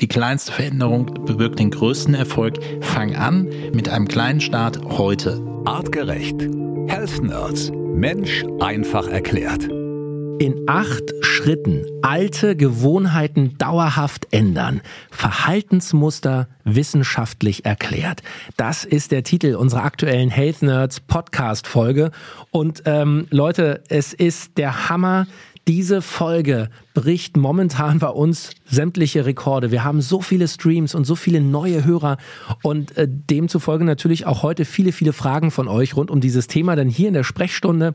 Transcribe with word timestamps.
Die 0.00 0.06
kleinste 0.06 0.52
Veränderung 0.52 1.06
bewirkt 1.24 1.58
den 1.58 1.72
größten 1.72 2.14
Erfolg. 2.14 2.60
Fang 2.80 3.16
an 3.16 3.48
mit 3.72 3.88
einem 3.88 4.06
kleinen 4.06 4.40
Start 4.40 4.80
heute. 4.84 5.42
Artgerecht. 5.64 6.40
Health 6.86 7.20
Nerds. 7.20 7.72
Mensch 7.72 8.44
einfach 8.60 9.08
erklärt. 9.08 9.64
In 10.38 10.54
acht 10.68 11.02
Schritten 11.20 11.84
alte 12.02 12.54
Gewohnheiten 12.54 13.58
dauerhaft 13.58 14.28
ändern. 14.30 14.82
Verhaltensmuster 15.10 16.46
wissenschaftlich 16.62 17.64
erklärt. 17.64 18.22
Das 18.56 18.84
ist 18.84 19.10
der 19.10 19.24
Titel 19.24 19.56
unserer 19.56 19.82
aktuellen 19.82 20.30
Health 20.30 20.62
Nerds 20.62 21.00
Podcast 21.00 21.66
Folge. 21.66 22.12
Und 22.52 22.82
ähm, 22.86 23.26
Leute, 23.30 23.82
es 23.88 24.12
ist 24.12 24.58
der 24.58 24.88
Hammer. 24.88 25.26
Diese 25.68 26.00
Folge 26.00 26.70
bricht 26.94 27.36
momentan 27.36 27.98
bei 27.98 28.08
uns 28.08 28.52
sämtliche 28.64 29.26
Rekorde. 29.26 29.70
Wir 29.70 29.84
haben 29.84 30.00
so 30.00 30.22
viele 30.22 30.48
Streams 30.48 30.94
und 30.94 31.04
so 31.04 31.14
viele 31.14 31.42
neue 31.42 31.84
Hörer 31.84 32.16
und 32.62 32.96
äh, 32.96 33.06
demzufolge 33.06 33.84
natürlich 33.84 34.24
auch 34.24 34.42
heute 34.42 34.64
viele, 34.64 34.92
viele 34.92 35.12
Fragen 35.12 35.50
von 35.50 35.68
euch 35.68 35.94
rund 35.94 36.10
um 36.10 36.22
dieses 36.22 36.46
Thema. 36.46 36.74
Denn 36.74 36.88
hier 36.88 37.08
in 37.08 37.14
der 37.14 37.22
Sprechstunde, 37.22 37.94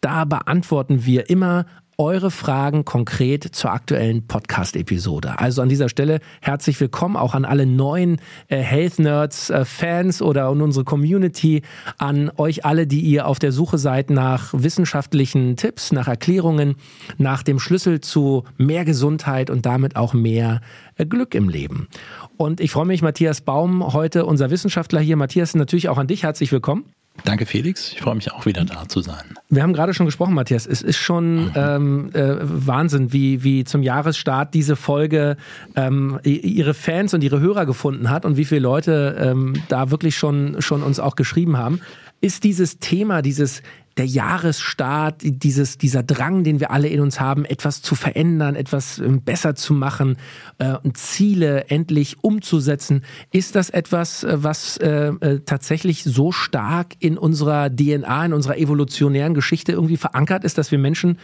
da 0.00 0.24
beantworten 0.24 1.06
wir 1.06 1.30
immer 1.30 1.66
eure 1.98 2.30
Fragen 2.30 2.84
konkret 2.84 3.44
zur 3.44 3.72
aktuellen 3.72 4.26
Podcast-Episode. 4.26 5.38
Also 5.38 5.62
an 5.62 5.68
dieser 5.68 5.88
Stelle 5.88 6.20
herzlich 6.40 6.80
willkommen 6.80 7.16
auch 7.16 7.34
an 7.34 7.44
alle 7.44 7.66
neuen 7.66 8.20
äh, 8.48 8.58
Health 8.58 8.98
Nerds 8.98 9.50
äh, 9.50 9.64
Fans 9.64 10.22
oder 10.22 10.46
an 10.46 10.62
unsere 10.62 10.84
Community, 10.84 11.62
an 11.98 12.30
euch 12.36 12.64
alle, 12.64 12.86
die 12.86 13.00
ihr 13.00 13.26
auf 13.26 13.38
der 13.38 13.52
Suche 13.52 13.78
seid 13.78 14.10
nach 14.10 14.52
wissenschaftlichen 14.52 15.56
Tipps, 15.56 15.92
nach 15.92 16.08
Erklärungen, 16.08 16.76
nach 17.18 17.42
dem 17.42 17.58
Schlüssel 17.58 18.00
zu 18.00 18.44
mehr 18.56 18.84
Gesundheit 18.84 19.50
und 19.50 19.66
damit 19.66 19.96
auch 19.96 20.14
mehr 20.14 20.60
äh, 20.96 21.06
Glück 21.06 21.34
im 21.34 21.48
Leben. 21.48 21.88
Und 22.36 22.60
ich 22.60 22.70
freue 22.72 22.86
mich, 22.86 23.02
Matthias 23.02 23.40
Baum, 23.40 23.92
heute 23.92 24.26
unser 24.26 24.50
Wissenschaftler 24.50 25.00
hier. 25.00 25.16
Matthias, 25.16 25.54
natürlich 25.54 25.88
auch 25.88 25.98
an 25.98 26.06
dich 26.06 26.22
herzlich 26.22 26.52
willkommen. 26.52 26.86
Danke, 27.24 27.46
Felix. 27.46 27.92
Ich 27.92 28.00
freue 28.00 28.14
mich 28.14 28.32
auch 28.32 28.46
wieder 28.46 28.64
da 28.64 28.88
zu 28.88 29.00
sein. 29.00 29.22
Wir 29.48 29.62
haben 29.62 29.72
gerade 29.72 29.94
schon 29.94 30.06
gesprochen, 30.06 30.34
Matthias. 30.34 30.66
Es 30.66 30.82
ist 30.82 30.96
schon 30.96 31.44
mhm. 31.46 31.52
ähm, 31.54 32.10
äh, 32.14 32.36
Wahnsinn, 32.40 33.12
wie, 33.12 33.44
wie 33.44 33.64
zum 33.64 33.82
Jahresstart 33.82 34.54
diese 34.54 34.76
Folge 34.76 35.36
ähm, 35.76 36.18
ihre 36.24 36.74
Fans 36.74 37.14
und 37.14 37.22
ihre 37.22 37.38
Hörer 37.40 37.66
gefunden 37.66 38.10
hat 38.10 38.24
und 38.24 38.36
wie 38.36 38.44
viele 38.44 38.62
Leute 38.62 39.16
ähm, 39.20 39.54
da 39.68 39.90
wirklich 39.90 40.16
schon, 40.16 40.60
schon 40.60 40.82
uns 40.82 40.98
auch 40.98 41.14
geschrieben 41.14 41.58
haben. 41.58 41.80
Ist 42.20 42.44
dieses 42.44 42.78
Thema, 42.78 43.20
dieses 43.20 43.62
der 43.96 44.06
Jahresstart, 44.06 45.16
dieses, 45.22 45.78
dieser 45.78 46.02
Drang, 46.02 46.44
den 46.44 46.60
wir 46.60 46.70
alle 46.70 46.88
in 46.88 47.00
uns 47.00 47.20
haben, 47.20 47.44
etwas 47.44 47.82
zu 47.82 47.94
verändern, 47.94 48.56
etwas 48.56 48.98
ähm, 48.98 49.22
besser 49.22 49.54
zu 49.54 49.74
machen, 49.74 50.16
äh, 50.58 50.74
Ziele 50.94 51.68
endlich 51.68 52.22
umzusetzen, 52.22 53.02
ist 53.30 53.54
das 53.54 53.70
etwas, 53.70 54.24
äh, 54.24 54.42
was 54.42 54.76
äh, 54.78 55.08
äh, 55.20 55.40
tatsächlich 55.44 56.04
so 56.04 56.32
stark 56.32 56.94
in 57.00 57.18
unserer 57.18 57.70
DNA, 57.70 58.26
in 58.26 58.32
unserer 58.32 58.58
evolutionären 58.58 59.34
Geschichte 59.34 59.72
irgendwie 59.72 59.96
verankert 59.96 60.44
ist, 60.44 60.58
dass 60.58 60.70
wir 60.70 60.78
Menschen 60.78 61.18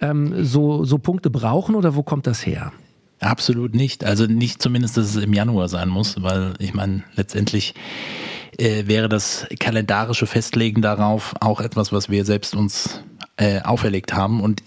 ähm, 0.00 0.44
so, 0.44 0.84
so 0.84 0.98
Punkte 0.98 1.30
brauchen 1.30 1.74
oder 1.74 1.94
wo 1.94 2.02
kommt 2.02 2.26
das 2.26 2.44
her? 2.44 2.72
Absolut 3.20 3.74
nicht. 3.74 4.04
Also 4.04 4.24
nicht 4.26 4.62
zumindest, 4.62 4.96
dass 4.96 5.14
es 5.14 5.22
im 5.22 5.34
Januar 5.34 5.68
sein 5.68 5.90
muss, 5.90 6.22
weil 6.22 6.54
ich 6.58 6.72
meine, 6.72 7.02
letztendlich 7.16 7.74
äh, 8.60 8.86
wäre 8.86 9.08
das 9.08 9.46
kalendarische 9.58 10.26
Festlegen 10.26 10.82
darauf 10.82 11.34
auch 11.40 11.60
etwas, 11.60 11.92
was 11.92 12.10
wir 12.10 12.24
selbst 12.24 12.54
uns 12.54 13.00
äh, 13.36 13.60
auferlegt 13.62 14.12
haben. 14.12 14.40
Und 14.40 14.62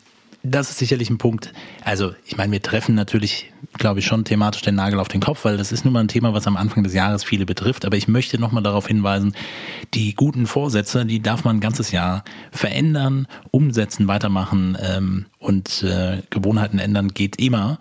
das 0.46 0.70
ist 0.70 0.80
sicherlich 0.80 1.10
ein 1.10 1.20
Punkt. 1.20 1.54
Also, 1.86 2.14
ich 2.26 2.36
meine, 2.36 2.52
wir 2.52 2.62
treffen 2.62 2.96
natürlich, 2.96 3.54
glaube 3.78 4.02
ich, 4.02 4.06
schon 4.06 4.26
thematisch 4.26 4.62
den 4.62 4.76
Nagel 4.76 5.00
auf 5.00 5.08
den 5.08 5.22
Kopf, 5.22 5.46
weil 5.46 5.56
das 5.56 5.72
ist 5.72 5.86
nun 5.86 5.94
mal 5.94 6.02
ein 6.02 6.10
Thema, 6.10 6.34
was 6.34 6.48
am 6.48 6.58
Anfang 6.58 6.84
des 6.84 6.94
Jahres 6.94 7.24
viele 7.24 7.46
betrifft. 7.46 7.86
Aber 7.86 7.96
ich 7.96 8.10
möchte 8.10 8.38
nochmal 8.40 8.62
darauf 8.62 8.88
hinweisen, 8.88 9.36
die 9.94 10.14
guten 10.16 10.46
Vorsätze, 10.46 11.06
die 11.06 11.22
darf 11.22 11.46
man 11.46 11.58
ein 11.58 11.62
ganzes 11.62 11.92
Jahr 11.92 12.26
verändern, 12.52 13.28
umsetzen, 13.52 14.09
weitermachen 14.09 14.78
ähm, 14.82 15.28
und 15.40 15.84
äh, 15.84 16.24
Gewohnheiten 16.30 16.80
ändern 16.80 17.09
geht 17.09 17.40
immer. 17.40 17.80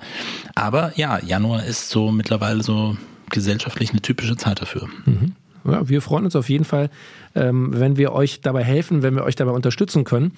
Aber 0.54 0.92
ja, 0.94 1.18
Januar 1.18 1.64
ist 1.64 1.88
so 1.88 2.12
mittlerweile 2.12 2.62
so 2.62 2.96
gesellschaftlich 3.30 3.90
eine 3.90 4.02
typische 4.02 4.36
Zeit 4.36 4.60
dafür. 4.60 4.88
Mhm. 5.04 5.34
Ja, 5.64 5.88
wir 5.88 6.02
freuen 6.02 6.24
uns 6.24 6.36
auf 6.36 6.48
jeden 6.48 6.64
Fall, 6.64 6.90
ähm, 7.34 7.70
wenn 7.72 7.96
wir 7.96 8.12
euch 8.12 8.40
dabei 8.40 8.64
helfen, 8.64 9.02
wenn 9.02 9.14
wir 9.14 9.24
euch 9.24 9.36
dabei 9.36 9.52
unterstützen 9.52 10.04
können. 10.04 10.32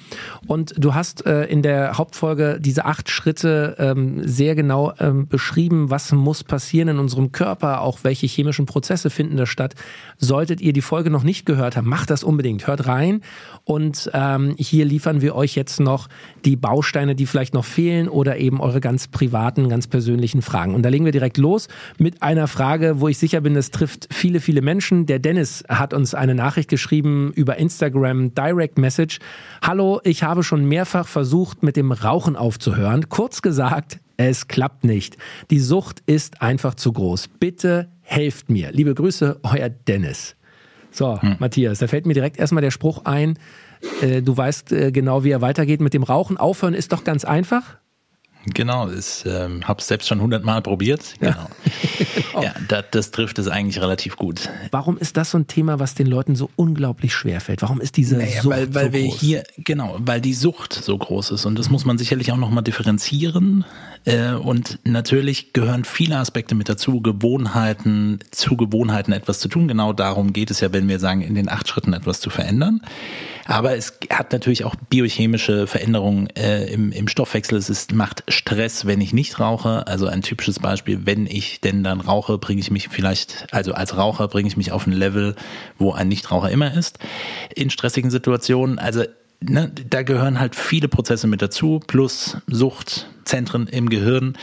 Und 0.47 0.75
du 0.77 0.95
hast 0.95 1.27
äh, 1.27 1.45
in 1.45 1.63
der 1.63 1.99
Hauptfolge 1.99 2.59
diese 2.61 2.85
acht 2.85 3.11
Schritte 3.11 3.77
ähm, 3.79 4.27
sehr 4.27 4.55
genau 4.55 4.93
ähm, 4.99 5.27
beschrieben, 5.27 5.91
was 5.91 6.13
muss 6.13 6.45
passieren 6.45 6.89
in 6.89 6.99
unserem 6.99 7.33
Körper, 7.33 7.81
auch 7.81 8.01
welche 8.03 8.27
chemischen 8.27 8.67
Prozesse 8.67 9.11
finden 9.11 9.37
da 9.37 9.47
statt. 9.47 9.75
Solltet 10.19 10.61
ihr 10.61 10.73
die 10.73 10.83
Folge 10.83 11.11
noch 11.11 11.25
nicht 11.25 11.47
gehört 11.47 11.77
haben, 11.77 11.89
macht 11.89 12.11
das 12.11 12.23
unbedingt. 12.23 12.67
Hört 12.67 12.87
rein. 12.87 13.23
Und 13.65 14.11
ähm, 14.13 14.55
hier 14.59 14.85
liefern 14.85 15.23
wir 15.23 15.35
euch 15.35 15.55
jetzt 15.55 15.81
noch 15.81 16.09
die 16.45 16.57
Bausteine, 16.57 17.15
die 17.15 17.27
vielleicht 17.27 17.55
noch 17.55 17.65
fehlen 17.65 18.09
oder 18.09 18.37
eben 18.37 18.61
eure 18.61 18.81
ganz 18.81 19.09
privaten, 19.09 19.69
ganz 19.69 19.87
persönlichen 19.87 20.43
Fragen. 20.43 20.75
Und 20.75 20.83
da 20.83 20.91
legen 20.91 21.05
wir 21.05 21.13
direkt 21.13 21.39
los 21.39 21.69
mit 21.99 22.23
einer 22.23 22.47
Frage, 22.47 23.01
wo 23.01 23.09
ich 23.09 23.19
sicher 23.19 23.41
bin, 23.41 23.55
das 23.55 23.71
trifft 23.71 24.09
viele, 24.13 24.41
viele 24.41 24.61
Menschen. 24.61 25.07
Der 25.07 25.14
Dennis 25.19 25.65
hat 25.69 25.93
uns 25.93 26.15
eine 26.15 26.35
Nachricht 26.35 26.71
geschrieben 26.71 26.85
geschrieben 26.85 27.33
über 27.35 27.57
Instagram 27.57 28.35
Direct 28.35 28.79
Message. 28.79 29.19
Hallo, 29.63 30.01
ich 30.05 30.23
habe 30.23 30.43
schon 30.43 30.67
mehrfach 30.67 31.09
versucht, 31.09 31.63
mit 31.63 31.77
dem 31.77 31.93
Rauchen 31.93 32.37
aufzuhören. 32.37 33.09
Kurz 33.09 33.43
gesagt, 33.43 34.01
es 34.17 34.49
klappt 34.49 34.85
nicht. 34.85 35.17
Die 35.51 35.61
Sucht 35.61 36.03
ist 36.07 36.43
einfach 36.43 36.75
zu 36.75 36.93
groß. 36.93 37.29
Bitte 37.41 37.89
helft 38.03 38.51
mir. 38.51 38.71
Liebe 38.73 38.95
Grüße, 38.95 39.41
euer 39.43 39.71
Dennis. 39.71 40.37
So, 40.91 41.21
hm. 41.21 41.37
Matthias, 41.39 41.79
da 41.79 41.89
fällt 41.89 42.07
mir 42.07 42.15
direkt 42.15 42.39
erstmal 42.39 42.63
der 42.63 42.71
Spruch 42.71 43.05
ein. 43.05 43.39
Äh, 44.01 44.23
du 44.23 44.37
weißt 44.37 44.73
äh, 44.73 44.93
genau, 44.93 45.25
wie 45.25 45.31
er 45.31 45.41
weitergeht 45.41 45.81
mit 45.81 45.95
dem 45.95 46.03
Rauchen. 46.03 46.37
Aufhören 46.37 46.75
ist 46.75 46.93
doch 46.93 47.03
ganz 47.03 47.25
einfach. 47.25 47.79
Genau, 48.53 48.91
ich 48.91 49.25
ähm, 49.27 49.67
habe 49.67 49.81
es 49.81 49.89
selbst 49.89 50.09
schon 50.09 50.21
hundertmal 50.21 50.63
probiert. 50.63 51.15
Genau. 51.21 51.49
Ja, 52.35 52.43
ja 52.43 52.55
das, 52.67 52.85
das, 52.91 53.11
trifft 53.13 53.39
es 53.39 53.47
eigentlich 53.47 53.81
relativ 53.81 54.17
gut. 54.17 54.51
Warum 54.73 54.99
ist 54.99 55.17
das 55.17 55.31
so 55.31 55.39
ein 55.39 55.47
Thema, 55.47 55.79
was 55.79 55.95
den 55.95 56.09
Leuten 56.09 56.35
so 56.35 56.51
unglaublich 56.57 57.15
schwer 57.15 57.41
fällt? 57.41 57.63
Warum 57.63 57.81
ist 57.81 57.97
diese 57.97 58.17
naja, 58.17 58.43
Sucht 58.43 58.57
weil, 58.57 58.75
weil 58.75 58.87
so 58.87 58.93
wir 58.93 59.05
groß? 59.05 59.21
hier 59.21 59.45
genau, 59.57 59.97
weil 60.01 60.21
die 60.21 60.35
Sucht 60.35 60.75
so 60.75 60.99
groß 60.99 61.31
ist 61.31 61.47
und 61.47 61.57
das 61.57 61.71
muss 61.71 61.85
man 61.85 61.97
sicherlich 61.97 62.33
auch 62.33 62.37
noch 62.37 62.51
mal 62.51 62.63
differenzieren. 62.63 63.65
Äh, 64.05 64.33
und 64.33 64.81
natürlich 64.85 65.53
gehören 65.53 65.85
viele 65.85 66.19
Aspekte 66.19 66.55
mit 66.55 66.69
dazu, 66.69 67.01
Gewohnheiten, 67.01 68.19
zu 68.33 68.57
Gewohnheiten 68.57 69.13
etwas 69.13 69.39
zu 69.39 69.49
tun. 69.49 69.69
Genau 69.69 69.93
darum 69.93 70.33
geht 70.33 70.51
es 70.51 70.61
ja, 70.61 70.73
wenn 70.73 70.89
wir 70.89 70.99
sagen, 70.99 71.23
in 71.23 71.35
den 71.35 71.49
acht 71.49 71.69
Schritten 71.69 71.93
etwas 71.93 72.21
zu 72.21 72.31
verändern. 72.31 72.81
Aber 73.47 73.77
es 73.77 73.99
hat 74.11 74.33
natürlich 74.33 74.65
auch 74.65 74.75
biochemische 74.75 75.67
Veränderungen 75.67 76.29
äh, 76.31 76.67
im, 76.73 76.93
im 76.93 77.09
Stoffwechsel. 77.09 77.59
Es 77.59 77.69
ist, 77.69 77.93
macht 77.93 78.25
Stress, 78.29 78.87
wenn 78.87 79.01
ich 79.01 79.13
nicht 79.13 79.39
rauche. 79.39 79.87
Also 79.87 80.07
ein 80.07 80.23
typisches 80.23 80.59
Beispiel, 80.59 81.05
wenn 81.05 81.27
ich 81.27 81.61
denn 81.61 81.85
dann 81.85 82.01
rauche, 82.01 82.39
bringe 82.39 82.61
ich 82.61 82.71
mich 82.71 82.89
vielleicht, 82.89 83.47
also 83.53 83.73
als 83.73 83.97
Raucher 83.97 84.29
bringe 84.29 84.49
ich 84.49 84.57
mich 84.57 84.73
auf 84.73 84.87
ein 84.87 84.93
Level, 84.93 85.37
wo 85.79 85.93
ein 85.93 86.09
Nichtraucher 86.09 86.51
immer 86.51 86.73
ist. 86.73 86.99
In 87.55 87.71
stressigen 87.71 88.11
Situationen. 88.11 88.79
Also 88.79 89.05
ne, 89.41 89.71
da 89.91 90.03
gehören 90.03 90.41
halt 90.41 90.55
viele 90.55 90.89
Prozesse 90.89 91.27
mit 91.27 91.43
dazu, 91.43 91.81
plus 91.87 92.39
Suchtzentren 93.25 93.67
im 93.67 93.89
Gehirn. 93.89 94.37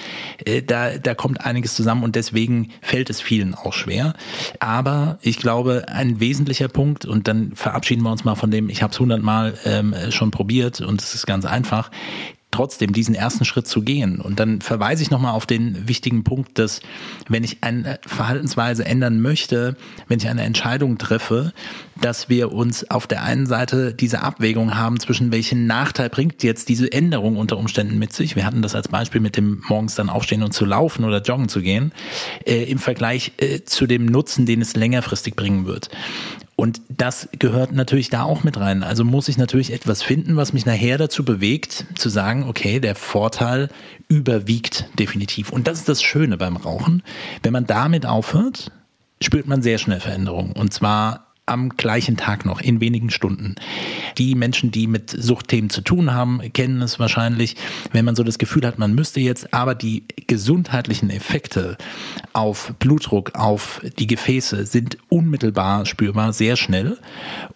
Äh, 0.44 0.64
da, 0.64 0.97
da 0.97 1.14
kommt 1.14 1.42
einiges 1.46 1.75
zusammen 1.75 2.03
und 2.03 2.16
deswegen 2.16 2.72
fällt 2.81 3.09
es 3.09 3.22
vielen 3.22 3.53
auch 3.53 3.74
schwer. 3.74 4.14
Aber 4.59 5.19
ich 5.22 5.38
glaube, 5.38 5.86
ein 5.88 6.19
wesentlicher 6.19 6.68
Punkt, 6.68 7.06
und 7.06 7.28
dann 7.28 7.53
verabschieden 7.56 8.02
wir 8.02 8.12
uns 8.12 8.24
mal 8.24 8.36
von 8.36 8.50
dem, 8.50 8.70
ich 8.70 8.81
habe 8.81 8.91
es 8.91 9.00
hundertmal 9.00 9.53
ähm, 9.66 9.96
schon 10.09 10.31
probiert 10.31 10.81
und 10.81 11.02
es 11.02 11.14
ist 11.14 11.28
ganz 11.28 11.46
einfach, 11.46 11.91
trotzdem 12.51 12.94
diesen 12.94 13.16
ersten 13.16 13.45
Schritt 13.45 13.67
zu 13.67 13.81
gehen. 13.81 14.19
Und 14.19 14.39
dann 14.39 14.62
verweise 14.62 15.01
ich 15.01 15.09
nochmal 15.09 15.34
auf 15.34 15.45
den 15.45 15.88
wichtigen 15.88 16.23
Punkt, 16.23 16.59
dass 16.59 16.81
wenn 17.28 17.44
ich 17.44 17.63
eine 17.63 18.00
Verhaltensweise 18.06 18.85
ändern 18.85 19.22
möchte, 19.22 19.76
wenn 20.08 20.20
ich 20.20 20.28
eine 20.28 20.43
Entscheidung 20.43 20.97
treffe, 20.97 21.53
dass 21.99 22.29
wir 22.29 22.52
uns 22.52 22.90
auf 22.90 23.08
der 23.08 23.23
einen 23.23 23.46
Seite 23.46 23.93
diese 23.93 24.22
Abwägung 24.22 24.76
haben 24.76 24.99
zwischen 24.99 25.31
welchen 25.31 25.67
Nachteil 25.67 26.09
bringt 26.09 26.43
jetzt 26.43 26.70
diese 26.70 26.91
Änderung 26.91 27.37
unter 27.37 27.58
Umständen 27.58 27.97
mit 27.97 28.14
sich. 28.14 28.35
Wir 28.35 28.46
hatten 28.46 28.61
das 28.61 28.76
als 28.76 28.87
Beispiel 28.87 29.22
mit 29.22 29.37
dem 29.37 29.64
morgens 29.67 29.96
dann 29.96 30.09
aufstehen 30.09 30.43
und 30.43 30.53
zu 30.53 30.66
laufen 30.66 31.05
oder 31.05 31.22
joggen 31.22 31.47
zu 31.47 31.61
gehen, 31.61 31.91
äh, 32.46 32.64
im 32.64 32.79
Vergleich 32.79 33.34
äh, 33.37 33.61
zu 33.64 33.87
dem 33.87 34.05
Nutzen, 34.05 34.46
den 34.46 34.61
es 34.61 34.76
längerfristig 34.76 35.35
bringen 35.35 35.66
wird. 35.66 35.90
Und 36.56 36.82
das 36.90 37.28
gehört 37.40 37.72
natürlich 37.72 38.09
da 38.09 38.24
auch 38.24 38.44
mit 38.44 38.58
rein. 38.59 38.84
Also 38.84 39.03
muss 39.03 39.28
ich 39.28 39.38
natürlich 39.38 39.74
etwas 39.74 40.03
finden, 40.03 40.36
was 40.36 40.53
mich 40.53 40.66
nachher 40.66 40.98
dazu 40.98 41.26
bewegt, 41.26 41.86
zu 41.96 42.09
sagen, 42.09 42.44
okay, 42.48 42.80
der 42.80 42.96
Vorteil 42.96 43.70
überwiegt 44.08 44.86
definitiv. 45.00 45.52
Und 45.52 45.68
das 45.68 45.80
ist 45.80 45.90
das 45.90 46.03
Schöne 46.03 46.38
beim 46.38 46.58
Rauchen. 46.58 47.02
Wenn 47.42 47.53
man 47.53 47.66
damit 47.66 48.06
aufhört, 48.06 48.72
spürt 49.22 49.48
man 49.48 49.62
sehr 49.64 49.78
schnell 49.80 50.00
Veränderungen. 50.00 50.52
Und 50.52 50.74
zwar 50.74 51.30
am 51.52 51.70
gleichen 51.70 52.18
Tag 52.18 52.46
noch, 52.46 52.62
in 52.62 52.82
wenigen 52.82 53.09
Stunden. 53.09 53.56
Die 54.18 54.36
Menschen, 54.36 54.72
die 54.72 54.88
mit 54.88 55.09
Suchtthemen 55.09 55.70
zu 55.70 55.82
tun 55.82 56.14
haben, 56.14 56.42
kennen 56.53 56.82
es 56.82 57.00
wahrscheinlich, 57.00 57.56
wenn 57.92 58.06
man 58.06 58.16
so 58.16 58.24
das 58.24 58.38
Gefühl 58.38 58.66
hat, 58.66 58.80
man 58.80 58.96
müsste 58.96 59.20
jetzt, 59.20 59.53
aber 59.53 59.76
die 59.76 60.03
gesundheitlichen 60.28 61.09
Effekte 61.09 61.78
auf 62.34 62.74
Blutdruck, 62.80 63.36
auf 63.36 63.82
die 64.00 64.08
Gefäße 64.08 64.66
sind 64.66 64.98
unmittelbar 65.09 65.86
spürbar, 65.86 66.32
sehr 66.34 66.56
schnell. 66.56 66.98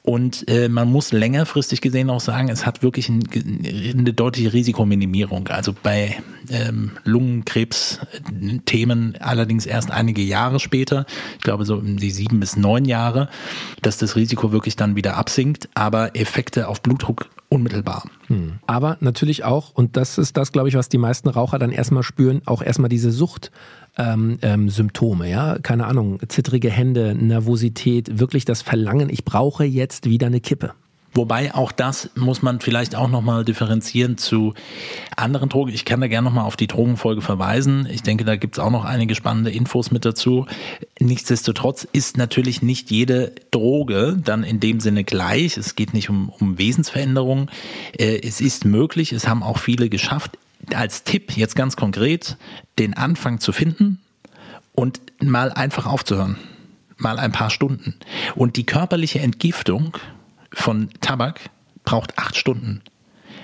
Und 0.04 0.48
äh, 0.50 0.70
man 0.70 0.92
muss 0.92 1.12
längerfristig 1.12 1.82
gesehen 1.82 2.10
auch 2.10 2.20
sagen, 2.20 2.50
es 2.50 2.66
hat 2.66 2.84
wirklich 2.84 3.10
ein, 3.10 3.24
eine 3.34 4.14
deutliche 4.14 4.54
Risikominimierung. 4.54 5.48
Also 5.48 5.74
bei 5.74 6.18
ähm, 6.50 6.92
Lungenkrebs-Themen 7.04 9.18
allerdings 9.20 9.66
erst 9.66 9.92
einige 9.92 10.22
Jahre 10.22 10.60
später, 10.60 11.06
ich 11.38 11.44
glaube 11.44 11.66
so 11.66 11.76
um 11.76 11.98
die 11.98 12.12
sieben 12.12 12.40
bis 12.40 12.56
neun 12.56 12.86
Jahre, 12.86 13.28
dass 13.86 13.98
das 13.98 14.16
Risiko 14.16 14.52
wirklich 14.52 14.76
dann 14.76 14.96
wieder 14.96 15.18
absinkt, 15.18 15.70
aber 15.74 16.16
Effekte 16.16 16.68
auf 16.68 16.82
Blutdruck 16.82 17.30
unmittelbar. 17.50 18.04
Hm. 18.28 18.54
Aber 18.66 18.98
natürlich 19.00 19.44
auch, 19.44 19.72
und 19.74 19.98
das 19.98 20.18
ist 20.18 20.38
das, 20.38 20.52
glaube 20.52 20.70
ich, 20.70 20.76
was 20.76 20.90
die 20.90 20.98
meisten 20.98 21.30
Raucher 21.30 21.60
dann 21.60 21.72
erstmal 21.72 22.04
spüren, 22.04 22.42
auch 22.46 22.62
erstmal 22.62 22.90
diese 22.90 23.12
Sucht. 23.12 23.52
Ähm, 23.98 24.40
ähm, 24.42 24.68
Symptome, 24.68 25.30
ja, 25.30 25.58
keine 25.60 25.86
Ahnung, 25.86 26.20
zittrige 26.28 26.70
Hände, 26.70 27.16
Nervosität, 27.16 28.20
wirklich 28.20 28.44
das 28.44 28.62
Verlangen, 28.62 29.10
ich 29.10 29.24
brauche 29.24 29.64
jetzt 29.64 30.10
wieder 30.10 30.28
eine 30.28 30.42
Kippe. 30.42 30.74
Wobei 31.16 31.56
auch 31.56 31.72
das 31.72 32.10
muss 32.16 32.42
man 32.42 32.60
vielleicht 32.60 32.94
auch 32.94 33.08
nochmal 33.08 33.46
differenzieren 33.46 34.18
zu 34.18 34.54
anderen 35.16 35.48
Drogen. 35.48 35.72
Ich 35.72 35.86
kann 35.86 36.02
da 36.02 36.08
gerne 36.08 36.26
nochmal 36.26 36.44
auf 36.44 36.58
die 36.58 36.68
Drogenfolge 36.68 37.22
verweisen. 37.22 37.88
Ich 37.90 38.04
denke, 38.04 38.26
da 38.26 38.36
gibt's 38.36 38.60
auch 38.60 38.70
noch 38.70 38.84
einige 38.84 39.16
spannende 39.16 39.50
Infos 39.50 39.92
mit 39.92 40.04
dazu. 40.04 40.46
Nichtsdestotrotz 41.00 41.88
ist 41.90 42.18
natürlich 42.18 42.62
nicht 42.62 42.92
jede 42.92 43.34
Droge 43.52 44.18
dann 44.22 44.44
in 44.44 44.60
dem 44.60 44.82
Sinne 44.82 45.06
gleich. 45.06 45.56
Es 45.56 45.76
geht 45.76 45.94
nicht 45.94 46.10
um, 46.10 46.28
um 46.28 46.58
Wesensveränderungen. 46.58 47.50
Äh, 47.98 48.20
es 48.22 48.42
ist 48.42 48.66
möglich, 48.66 49.14
es 49.14 49.26
haben 49.26 49.42
auch 49.42 49.58
viele 49.58 49.88
geschafft. 49.88 50.38
Als 50.74 51.06
Tipp 51.06 51.38
jetzt 51.38 51.56
ganz 51.56 51.78
konkret, 51.78 52.36
den 52.78 52.94
Anfang 52.94 53.40
zu 53.40 53.54
finden 53.54 54.02
und 54.74 55.00
mal 55.24 55.54
einfach 55.54 55.86
aufzuhören. 55.86 56.36
Mal 56.98 57.20
ein 57.20 57.32
paar 57.32 57.50
Stunden. 57.50 57.96
Und 58.36 58.58
die 58.58 58.66
körperliche 58.66 59.20
Entgiftung 59.20 59.98
von 60.56 60.90
Tabak 61.02 61.52
braucht 61.84 62.18
acht 62.18 62.36
Stunden. 62.36 62.82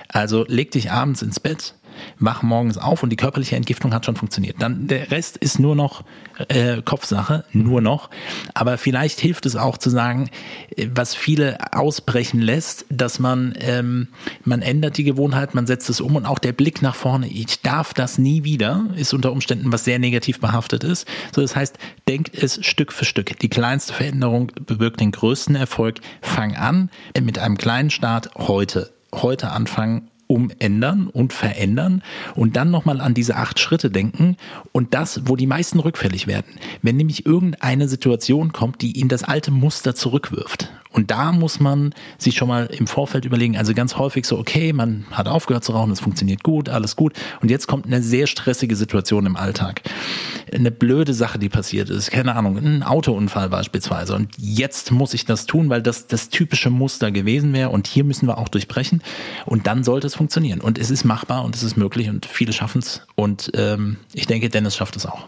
Also 0.08 0.44
leg 0.48 0.72
dich 0.72 0.90
abends 0.90 1.22
ins 1.22 1.38
Bett, 1.38 1.74
wach 2.18 2.42
morgens 2.42 2.78
auf 2.78 3.02
und 3.02 3.10
die 3.10 3.16
körperliche 3.16 3.56
Entgiftung 3.56 3.94
hat 3.94 4.06
schon 4.06 4.16
funktioniert. 4.16 4.56
Dann 4.60 4.86
der 4.86 5.10
Rest 5.10 5.36
ist 5.36 5.58
nur 5.58 5.74
noch 5.74 6.04
äh, 6.48 6.82
Kopfsache, 6.82 7.44
nur 7.52 7.80
noch. 7.80 8.10
Aber 8.54 8.78
vielleicht 8.78 9.20
hilft 9.20 9.46
es 9.46 9.56
auch 9.56 9.78
zu 9.78 9.90
sagen, 9.90 10.30
äh, 10.76 10.88
was 10.94 11.14
viele 11.14 11.58
ausbrechen 11.72 12.40
lässt, 12.40 12.86
dass 12.88 13.18
man 13.18 13.54
ähm, 13.60 14.08
man 14.44 14.62
ändert 14.62 14.96
die 14.96 15.04
Gewohnheit, 15.04 15.54
man 15.54 15.66
setzt 15.66 15.90
es 15.90 16.00
um 16.00 16.16
und 16.16 16.26
auch 16.26 16.38
der 16.38 16.52
Blick 16.52 16.82
nach 16.82 16.94
vorne. 16.94 17.28
Ich 17.28 17.62
darf 17.62 17.94
das 17.94 18.18
nie 18.18 18.44
wieder, 18.44 18.86
ist 18.96 19.14
unter 19.14 19.32
Umständen 19.32 19.72
was 19.72 19.84
sehr 19.84 19.98
negativ 19.98 20.40
behaftet 20.40 20.84
ist. 20.84 21.06
So 21.34 21.40
das 21.40 21.56
heißt, 21.56 21.78
denkt 22.08 22.34
es 22.34 22.64
Stück 22.64 22.92
für 22.92 23.04
Stück. 23.04 23.38
Die 23.38 23.48
kleinste 23.48 23.92
Veränderung 23.92 24.52
bewirkt 24.66 25.00
den 25.00 25.12
größten 25.12 25.54
Erfolg. 25.56 26.00
Fang 26.20 26.56
an 26.56 26.90
mit 27.20 27.38
einem 27.38 27.56
kleinen 27.56 27.90
Start 27.90 28.30
heute. 28.36 28.92
Heute 29.14 29.50
anfangen 29.50 30.10
umändern 30.32 31.06
und 31.06 31.32
verändern 31.32 32.02
und 32.34 32.56
dann 32.56 32.70
nochmal 32.70 33.00
an 33.00 33.14
diese 33.14 33.36
acht 33.36 33.60
Schritte 33.60 33.90
denken 33.90 34.36
und 34.72 34.94
das, 34.94 35.22
wo 35.26 35.36
die 35.36 35.46
meisten 35.46 35.78
rückfällig 35.78 36.26
werden. 36.26 36.58
Wenn 36.80 36.96
nämlich 36.96 37.26
irgendeine 37.26 37.88
Situation 37.88 38.52
kommt, 38.52 38.82
die 38.82 38.98
in 38.98 39.08
das 39.08 39.24
alte 39.24 39.50
Muster 39.50 39.94
zurückwirft. 39.94 40.70
Und 40.92 41.10
da 41.10 41.32
muss 41.32 41.60
man 41.60 41.94
sich 42.18 42.36
schon 42.36 42.48
mal 42.48 42.66
im 42.66 42.86
Vorfeld 42.86 43.24
überlegen, 43.24 43.56
also 43.56 43.74
ganz 43.74 43.96
häufig 43.96 44.26
so, 44.26 44.38
okay, 44.38 44.72
man 44.72 45.04
hat 45.10 45.26
aufgehört 45.26 45.64
zu 45.64 45.72
rauchen, 45.72 45.90
es 45.90 46.00
funktioniert 46.00 46.42
gut, 46.42 46.68
alles 46.68 46.96
gut. 46.96 47.14
Und 47.40 47.50
jetzt 47.50 47.66
kommt 47.66 47.86
eine 47.86 48.02
sehr 48.02 48.26
stressige 48.26 48.76
Situation 48.76 49.26
im 49.26 49.36
Alltag. 49.36 49.82
Eine 50.52 50.70
blöde 50.70 51.14
Sache, 51.14 51.38
die 51.38 51.48
passiert 51.48 51.90
ist, 51.90 52.10
keine 52.10 52.34
Ahnung, 52.36 52.58
ein 52.58 52.82
Autounfall 52.82 53.48
beispielsweise. 53.48 54.14
Und 54.14 54.34
jetzt 54.38 54.90
muss 54.90 55.14
ich 55.14 55.24
das 55.24 55.46
tun, 55.46 55.70
weil 55.70 55.82
das 55.82 56.06
das 56.06 56.28
typische 56.28 56.70
Muster 56.70 57.10
gewesen 57.10 57.52
wäre. 57.52 57.70
Und 57.70 57.86
hier 57.86 58.04
müssen 58.04 58.26
wir 58.28 58.38
auch 58.38 58.48
durchbrechen. 58.48 59.02
Und 59.46 59.66
dann 59.66 59.84
sollte 59.84 60.06
es 60.06 60.14
funktionieren. 60.14 60.60
Und 60.60 60.78
es 60.78 60.90
ist 60.90 61.04
machbar 61.04 61.44
und 61.44 61.56
es 61.56 61.62
ist 61.62 61.76
möglich 61.76 62.08
und 62.08 62.26
viele 62.26 62.52
schaffen 62.52 62.80
es. 62.80 63.06
Und 63.14 63.50
ähm, 63.54 63.96
ich 64.12 64.26
denke, 64.26 64.48
Dennis 64.48 64.76
schafft 64.76 64.96
es 64.96 65.06
auch. 65.06 65.26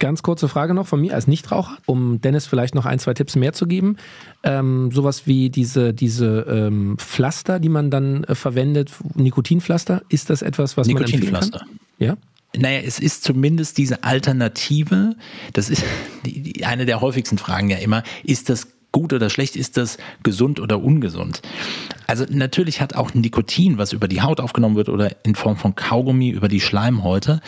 Ganz 0.00 0.22
kurze 0.22 0.48
Frage 0.48 0.74
noch 0.74 0.86
von 0.86 1.00
mir 1.00 1.14
als 1.14 1.26
Nichtraucher, 1.26 1.76
um 1.86 2.20
Dennis 2.20 2.46
vielleicht 2.46 2.74
noch 2.76 2.86
ein, 2.86 3.00
zwei 3.00 3.14
Tipps 3.14 3.34
mehr 3.34 3.52
zu 3.52 3.66
geben. 3.66 3.96
Ähm, 4.44 4.90
sowas 4.92 5.26
wie 5.26 5.50
diese, 5.50 5.92
diese 5.92 6.46
ähm, 6.48 6.96
Pflaster, 6.98 7.58
die 7.58 7.68
man 7.68 7.90
dann 7.90 8.22
äh, 8.24 8.36
verwendet, 8.36 8.92
Nikotinpflaster, 9.14 10.02
ist 10.08 10.30
das 10.30 10.42
etwas, 10.42 10.76
was 10.76 10.86
man 10.86 11.02
empfehlen 11.02 11.32
kann? 11.32 11.50
Ja? 11.98 12.16
Naja, 12.56 12.80
es 12.84 13.00
ist 13.00 13.24
zumindest 13.24 13.76
diese 13.76 14.04
Alternative, 14.04 15.16
das 15.52 15.68
ist 15.68 15.84
die, 16.24 16.42
die, 16.42 16.64
eine 16.64 16.86
der 16.86 17.00
häufigsten 17.00 17.38
Fragen 17.38 17.68
ja 17.68 17.78
immer, 17.78 18.04
ist 18.22 18.48
das 18.48 18.68
gut 18.92 19.12
oder 19.12 19.28
schlecht, 19.30 19.56
ist 19.56 19.76
das 19.76 19.98
gesund 20.22 20.60
oder 20.60 20.80
ungesund? 20.80 21.42
Also 22.06 22.24
natürlich 22.30 22.80
hat 22.80 22.94
auch 22.94 23.14
Nikotin, 23.14 23.78
was 23.78 23.92
über 23.92 24.08
die 24.08 24.22
Haut 24.22 24.40
aufgenommen 24.40 24.76
wird 24.76 24.88
oder 24.88 25.10
in 25.24 25.34
Form 25.34 25.56
von 25.56 25.74
Kaugummi 25.74 26.30
über 26.30 26.48
die 26.48 26.60
Schleimhäute, 26.60 27.40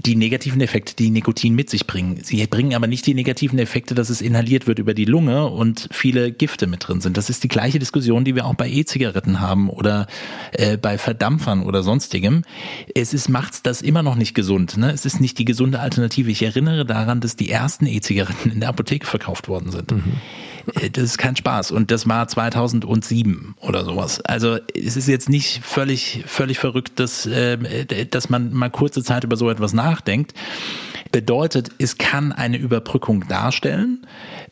die 0.00 0.14
negativen 0.14 0.60
Effekte, 0.60 0.94
die 0.94 1.10
Nikotin 1.10 1.56
mit 1.56 1.68
sich 1.68 1.88
bringen. 1.88 2.20
Sie 2.22 2.46
bringen 2.46 2.74
aber 2.74 2.86
nicht 2.86 3.04
die 3.06 3.14
negativen 3.14 3.58
Effekte, 3.58 3.96
dass 3.96 4.10
es 4.10 4.20
inhaliert 4.20 4.68
wird 4.68 4.78
über 4.78 4.94
die 4.94 5.04
Lunge 5.04 5.46
und 5.46 5.88
viele 5.90 6.30
Gifte 6.30 6.68
mit 6.68 6.86
drin 6.86 7.00
sind. 7.00 7.16
Das 7.16 7.28
ist 7.28 7.42
die 7.42 7.48
gleiche 7.48 7.80
Diskussion, 7.80 8.24
die 8.24 8.36
wir 8.36 8.46
auch 8.46 8.54
bei 8.54 8.68
E-Zigaretten 8.68 9.40
haben 9.40 9.68
oder 9.68 10.06
äh, 10.52 10.76
bei 10.76 10.98
Verdampfern 10.98 11.64
oder 11.64 11.82
sonstigem. 11.82 12.44
Es 12.94 13.12
ist 13.12 13.28
macht's 13.28 13.62
das 13.62 13.82
immer 13.82 14.04
noch 14.04 14.14
nicht 14.14 14.34
gesund. 14.34 14.76
Ne? 14.76 14.92
Es 14.92 15.04
ist 15.04 15.20
nicht 15.20 15.36
die 15.36 15.44
gesunde 15.44 15.80
Alternative. 15.80 16.30
Ich 16.30 16.42
erinnere 16.42 16.84
daran, 16.86 17.20
dass 17.20 17.34
die 17.34 17.50
ersten 17.50 17.86
E-Zigaretten 17.86 18.52
in 18.52 18.60
der 18.60 18.68
Apotheke 18.68 19.04
verkauft 19.06 19.48
worden 19.48 19.72
sind. 19.72 19.90
Mhm. 19.90 20.12
Äh, 20.74 20.90
das 20.90 21.04
ist 21.04 21.18
kein 21.18 21.36
Spaß. 21.36 21.70
Und 21.70 21.90
das 21.90 22.08
war 22.08 22.26
2007 22.28 23.54
oder 23.60 23.84
sowas. 23.84 24.20
Also 24.22 24.58
es 24.74 24.96
ist 24.96 25.08
jetzt 25.08 25.28
nicht 25.28 25.64
völlig, 25.64 26.24
völlig 26.26 26.58
verrückt, 26.58 26.98
dass, 27.00 27.26
äh, 27.26 27.86
dass 28.06 28.30
man 28.30 28.52
mal 28.52 28.70
kurze 28.70 29.02
Zeit 29.02 29.24
über 29.24 29.36
so 29.36 29.50
etwas 29.50 29.72
nachdenkt. 29.72 30.34
Bedeutet, 31.12 31.70
es 31.78 31.98
kann 31.98 32.32
eine 32.32 32.58
Überbrückung 32.58 33.26
darstellen. 33.28 34.06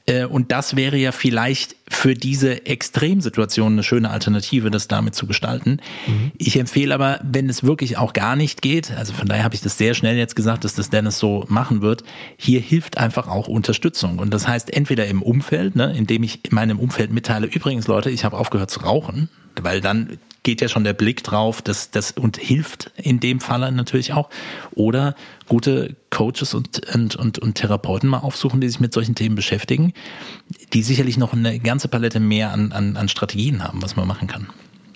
Äh, 0.07 0.25
und 0.25 0.53
das 0.53 0.77
wäre 0.77 0.97
ja 0.97 1.13
vielleicht 1.13 1.77
für 1.89 2.15
diese 2.15 2.67
Extremsituation 2.67 3.73
eine 3.73 3.83
schöne 3.83 4.11
Alternative, 4.11 4.71
das 4.71 4.89
damit 4.89 5.15
zu 5.15 5.27
gestalten. 5.27 5.81
Mhm. 6.07 6.33
Ich 6.37 6.59
empfehle 6.59 6.93
aber, 6.93 7.21
wenn 7.23 7.49
es 7.49 7.63
wirklich 7.63 7.97
auch 7.97 8.13
gar 8.13 8.35
nicht 8.35 8.61
geht, 8.61 8.91
also 8.93 9.13
von 9.13 9.29
daher 9.29 9.45
habe 9.45 9.55
ich 9.55 9.61
das 9.61 9.79
sehr 9.79 9.95
schnell 9.95 10.17
jetzt 10.17 10.35
gesagt, 10.35 10.65
dass 10.65 10.75
das 10.75 10.91
Dennis 10.91 11.19
so 11.19 11.45
machen 11.49 11.83
wird, 11.83 12.03
hier 12.37 12.61
hilft 12.61 12.99
einfach 12.99 13.29
auch 13.29 13.47
Unterstützung. 13.47 14.19
Und 14.19 14.35
das 14.35 14.49
heißt 14.49 14.73
entweder 14.73 15.07
im 15.07 15.23
Umfeld, 15.23 15.77
ne, 15.77 15.95
indem 15.97 16.25
ich 16.25 16.45
in 16.45 16.55
meinem 16.55 16.81
Umfeld 16.81 17.13
mitteile, 17.13 17.47
übrigens 17.47 17.87
Leute, 17.87 18.11
ich 18.11 18.25
habe 18.25 18.37
aufgehört 18.37 18.71
zu 18.71 18.81
rauchen, 18.81 19.29
weil 19.63 19.81
dann 19.81 20.19
geht 20.47 20.61
ja 20.61 20.69
schon 20.69 20.85
der 20.85 20.93
Blick 20.93 21.25
drauf, 21.25 21.61
das, 21.61 21.91
das 21.91 22.13
und 22.13 22.37
hilft 22.37 22.93
in 22.97 23.19
dem 23.19 23.41
Falle 23.41 23.73
natürlich 23.73 24.13
auch. 24.13 24.31
Oder 24.77 25.17
gute 25.49 25.97
Coaches 26.11 26.55
und, 26.55 26.95
und, 26.95 27.17
und, 27.17 27.41
und 27.41 27.55
Therapeuten 27.57 28.09
mal 28.09 28.19
aufsuchen, 28.21 28.61
die 28.61 28.69
sich 28.69 28.79
mit 28.79 28.93
solchen 28.93 29.17
Themen 29.17 29.35
beschäftigen, 29.35 29.93
die 30.73 30.85
sicherlich 30.85 31.17
noch 31.17 31.33
eine 31.33 31.59
ganze 31.77 31.89
Palette 31.89 32.21
mehr 32.21 32.53
an, 32.53 32.73
an, 32.73 32.97
an 32.97 33.07
Strategien 33.11 33.63
haben, 33.63 33.83
was 33.83 33.97
man 33.97 34.09
machen 34.09 34.27
kann. 34.27 34.47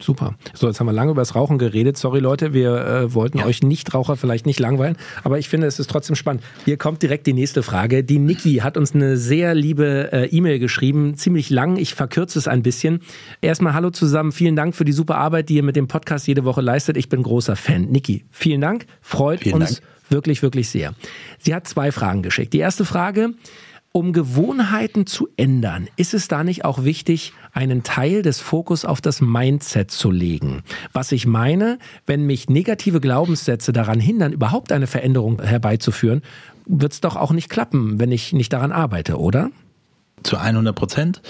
Super. 0.00 0.34
So, 0.54 0.66
jetzt 0.66 0.80
haben 0.80 0.86
wir 0.86 0.94
lange 0.94 1.10
über 1.10 1.20
das 1.20 1.34
Rauchen 1.34 1.58
geredet. 1.58 1.98
Sorry 1.98 2.20
Leute, 2.20 2.54
wir 2.54 2.74
äh, 2.74 3.14
wollten 3.14 3.36
ja. 3.36 3.44
euch 3.44 3.62
Nichtraucher 3.62 4.16
vielleicht 4.16 4.46
nicht 4.46 4.58
langweilen, 4.58 4.96
aber 5.24 5.38
ich 5.38 5.50
finde, 5.50 5.66
es 5.66 5.78
ist 5.78 5.90
trotzdem 5.90 6.16
spannend. 6.16 6.42
Hier 6.64 6.78
kommt 6.78 7.02
direkt 7.02 7.26
die 7.26 7.34
nächste 7.34 7.62
Frage. 7.62 8.02
Die 8.02 8.18
Niki 8.18 8.60
hat 8.62 8.78
uns 8.78 8.94
eine 8.94 9.18
sehr 9.18 9.54
liebe 9.54 10.08
äh, 10.10 10.34
E-Mail 10.34 10.58
geschrieben, 10.58 11.18
ziemlich 11.18 11.50
lang. 11.50 11.76
Ich 11.76 11.94
verkürze 11.94 12.38
es 12.38 12.48
ein 12.48 12.62
bisschen. 12.62 13.00
Erstmal 13.42 13.74
hallo 13.74 13.90
zusammen. 13.90 14.32
Vielen 14.32 14.56
Dank 14.56 14.74
für 14.74 14.86
die 14.86 14.92
super 14.92 15.18
Arbeit, 15.18 15.50
die 15.50 15.56
ihr 15.56 15.62
mit 15.62 15.76
dem 15.76 15.86
Podcast 15.86 16.26
jede 16.26 16.46
Woche 16.46 16.62
leistet. 16.62 16.96
Ich 16.96 17.10
bin 17.10 17.22
großer 17.22 17.56
Fan. 17.56 17.90
Niki, 17.90 18.24
vielen 18.30 18.62
Dank. 18.62 18.86
Freut 19.02 19.40
vielen 19.40 19.56
uns 19.56 19.74
Dank. 19.74 19.82
wirklich, 20.08 20.40
wirklich 20.40 20.70
sehr. 20.70 20.94
Sie 21.40 21.54
hat 21.54 21.68
zwei 21.68 21.92
Fragen 21.92 22.22
geschickt. 22.22 22.54
Die 22.54 22.58
erste 22.58 22.86
Frage, 22.86 23.34
um 23.92 24.12
Gewohnheiten 24.12 25.06
zu 25.06 25.28
ändern, 25.36 25.88
ist 25.96 26.14
es 26.14 26.28
da 26.28 26.44
nicht 26.44 26.64
auch 26.64 26.84
wichtig, 26.84 27.32
einen 27.52 27.82
Teil 27.82 28.22
des 28.22 28.40
Fokus 28.40 28.84
auf 28.84 29.00
das 29.00 29.20
Mindset 29.20 29.90
zu 29.90 30.12
legen? 30.12 30.62
Was 30.92 31.10
ich 31.10 31.26
meine, 31.26 31.78
wenn 32.06 32.24
mich 32.24 32.48
negative 32.48 33.00
Glaubenssätze 33.00 33.72
daran 33.72 33.98
hindern, 33.98 34.32
überhaupt 34.32 34.70
eine 34.70 34.86
Veränderung 34.86 35.42
herbeizuführen, 35.42 36.22
wird 36.66 36.92
es 36.92 37.00
doch 37.00 37.16
auch 37.16 37.32
nicht 37.32 37.48
klappen, 37.48 37.98
wenn 37.98 38.12
ich 38.12 38.32
nicht 38.32 38.52
daran 38.52 38.70
arbeite, 38.70 39.18
oder? 39.18 39.50
Zu 40.22 40.36
100 40.36 40.76
Prozent. 40.76 41.22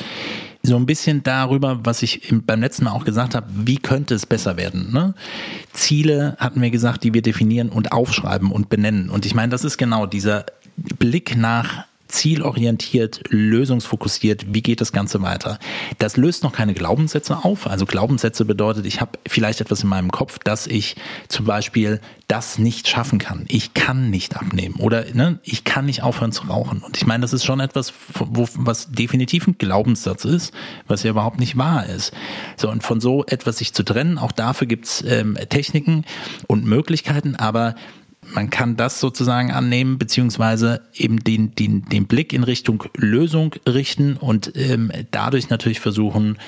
So 0.62 0.76
ein 0.76 0.84
bisschen 0.84 1.22
darüber, 1.22 1.80
was 1.84 2.02
ich 2.02 2.34
beim 2.44 2.60
letzten 2.60 2.84
Mal 2.84 2.90
auch 2.90 3.06
gesagt 3.06 3.34
habe, 3.34 3.46
wie 3.54 3.78
könnte 3.78 4.14
es 4.14 4.26
besser 4.26 4.58
werden? 4.58 4.92
Ne? 4.92 5.14
Ziele 5.72 6.36
hatten 6.38 6.60
wir 6.60 6.70
gesagt, 6.70 7.04
die 7.04 7.14
wir 7.14 7.22
definieren 7.22 7.70
und 7.70 7.92
aufschreiben 7.92 8.52
und 8.52 8.68
benennen. 8.68 9.08
Und 9.08 9.24
ich 9.24 9.34
meine, 9.34 9.48
das 9.48 9.64
ist 9.64 9.78
genau 9.78 10.04
dieser 10.04 10.44
Blick 10.76 11.34
nach 11.36 11.86
zielorientiert, 12.10 13.22
lösungsfokussiert, 13.28 14.52
wie 14.54 14.62
geht 14.62 14.80
das 14.80 14.92
Ganze 14.92 15.22
weiter. 15.22 15.58
Das 15.98 16.16
löst 16.16 16.42
noch 16.42 16.52
keine 16.52 16.74
Glaubenssätze 16.74 17.44
auf. 17.44 17.66
Also 17.66 17.86
Glaubenssätze 17.86 18.44
bedeutet, 18.44 18.86
ich 18.86 19.00
habe 19.00 19.18
vielleicht 19.26 19.60
etwas 19.60 19.82
in 19.82 19.88
meinem 19.88 20.10
Kopf, 20.10 20.38
dass 20.38 20.66
ich 20.66 20.96
zum 21.28 21.46
Beispiel 21.46 22.00
das 22.28 22.58
nicht 22.58 22.86
schaffen 22.86 23.18
kann. 23.18 23.44
Ich 23.48 23.74
kann 23.74 24.08
nicht 24.08 24.36
abnehmen 24.36 24.76
oder 24.76 25.04
ne, 25.14 25.40
ich 25.42 25.64
kann 25.64 25.86
nicht 25.86 26.02
aufhören 26.02 26.30
zu 26.30 26.44
rauchen. 26.44 26.80
Und 26.80 26.96
ich 26.96 27.06
meine, 27.06 27.22
das 27.22 27.32
ist 27.32 27.44
schon 27.44 27.58
etwas, 27.58 27.92
wo, 28.14 28.48
was 28.54 28.92
definitiv 28.92 29.48
ein 29.48 29.58
Glaubenssatz 29.58 30.24
ist, 30.24 30.54
was 30.86 31.02
ja 31.02 31.10
überhaupt 31.10 31.40
nicht 31.40 31.56
wahr 31.56 31.86
ist. 31.86 32.12
So, 32.56 32.70
und 32.70 32.84
von 32.84 33.00
so 33.00 33.24
etwas 33.26 33.58
sich 33.58 33.74
zu 33.74 33.82
trennen, 33.82 34.18
auch 34.18 34.32
dafür 34.32 34.68
gibt's 34.68 35.02
ähm, 35.06 35.36
Techniken 35.48 36.04
und 36.46 36.64
Möglichkeiten, 36.64 37.34
aber 37.34 37.74
man 38.32 38.50
kann 38.50 38.76
das 38.76 39.00
sozusagen 39.00 39.50
annehmen, 39.50 39.98
beziehungsweise 39.98 40.82
eben 40.94 41.18
den, 41.22 41.54
den, 41.54 41.84
den 41.86 42.06
Blick 42.06 42.32
in 42.32 42.44
Richtung 42.44 42.84
Lösung 42.96 43.54
richten 43.66 44.16
und 44.16 44.52
ähm, 44.56 44.90
dadurch 45.10 45.50
natürlich 45.50 45.80
versuchen, 45.80 46.38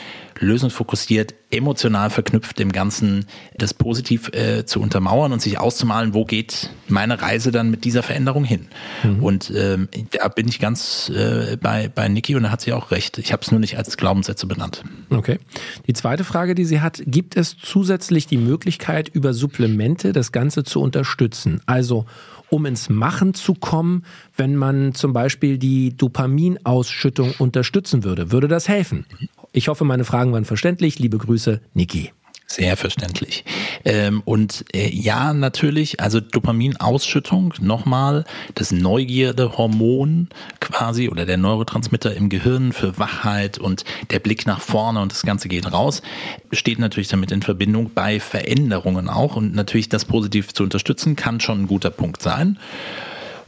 lösungsfokussiert, 0.43 1.35
emotional 1.51 2.11
verknüpft 2.11 2.59
dem 2.59 2.73
Ganzen 2.73 3.27
das 3.57 3.75
positiv 3.75 4.29
äh, 4.35 4.65
zu 4.65 4.81
untermauern 4.81 5.33
und 5.33 5.41
sich 5.41 5.59
auszumalen, 5.59 6.15
wo 6.15 6.25
geht 6.25 6.71
meine 6.89 7.21
Reise 7.21 7.53
dann 7.53 7.71
mit 7.71 7.85
dieser 7.85 8.03
Veränderung 8.03 8.45
hin. 8.45 8.69
Mhm. 9.03 9.23
Und 9.23 9.53
ähm, 9.55 9.89
da 10.11 10.29
bin 10.29 10.49
ich 10.49 10.59
ganz 10.59 11.11
äh, 11.11 11.57
bei, 11.61 11.89
bei 11.95 12.09
Niki 12.09 12.35
und 12.35 12.45
da 12.45 12.51
hat 12.51 12.61
sie 12.61 12.73
auch 12.73 12.91
recht. 12.91 13.19
Ich 13.19 13.33
habe 13.33 13.43
es 13.43 13.51
nur 13.51 13.61
nicht 13.61 13.77
als 13.77 13.97
Glaubenssätze 13.97 14.47
benannt. 14.47 14.83
Okay. 15.11 15.39
Die 15.87 15.93
zweite 15.93 16.25
Frage, 16.25 16.55
die 16.55 16.65
sie 16.65 16.81
hat, 16.81 17.03
gibt 17.07 17.37
es 17.37 17.57
zusätzlich 17.57 18.27
die 18.27 18.39
Möglichkeit, 18.39 19.09
über 19.09 19.35
Supplemente 19.35 20.13
das 20.13 20.33
Ganze 20.33 20.65
zu 20.65 20.81
unterstützen? 20.81 21.61
Also 21.73 22.05
um 22.51 22.67
ins 22.67 22.91
Machen 22.91 23.33
zu 23.33 23.55
kommen, 23.55 24.05
wenn 24.37 24.57
man 24.57 24.93
zum 24.93 25.15
Beispiel 25.15 25.57
die 25.57 25.97
Dopaminausschüttung 25.97 27.33
unterstützen 27.39 28.05
würde? 28.05 28.31
Würde 28.31 28.47
das 28.47 28.69
helfen? 28.69 29.07
Ich 29.53 29.69
hoffe, 29.69 29.85
meine 29.85 30.05
Fragen 30.05 30.33
waren 30.33 30.45
verständlich. 30.45 30.99
Liebe 30.99 31.17
Grüße, 31.17 31.63
Niki. 31.73 32.13
Sehr 32.47 32.77
verständlich. 32.77 33.45
Ähm, 33.85 34.23
und 34.25 34.65
äh, 34.75 34.91
ja, 34.91 35.33
natürlich, 35.33 36.01
also 36.01 36.21
Dopaminausschüttung, 36.21 37.55
nochmal, 37.61 38.25
das 38.55 38.73
Neugierdehormon 38.73 40.29
quasi 40.61 41.09
oder 41.09 41.25
der 41.25 41.39
Neurotransmitter 41.39 42.15
im 42.15 42.29
Gehirn 42.29 42.73
für 42.73 42.99
Wachheit 42.99 43.59
und 43.59 43.85
der 44.11 44.19
Blick 44.19 44.47
nach 44.47 44.61
vorne 44.61 45.01
und 45.01 45.13
das 45.13 45.23
Ganze 45.23 45.49
geht 45.49 45.73
raus, 45.73 46.03
steht 46.53 46.79
natürlich 46.79 47.09
damit 47.09 47.33
in 47.33 47.43
Verbindung 47.43 47.91
bei 47.95 48.21
Veränderungen 48.21 49.09
auch 49.09 49.37
und 49.37 49.55
natürlich 49.55 49.89
das 49.89 50.05
positiv 50.05 50.53
zu 50.53 50.63
unterstützen 50.63 51.17
kann 51.17 51.41
schon 51.41 51.63
ein 51.63 51.67
guter 51.67 51.91
Punkt 51.91 52.21
sein. 52.21 52.59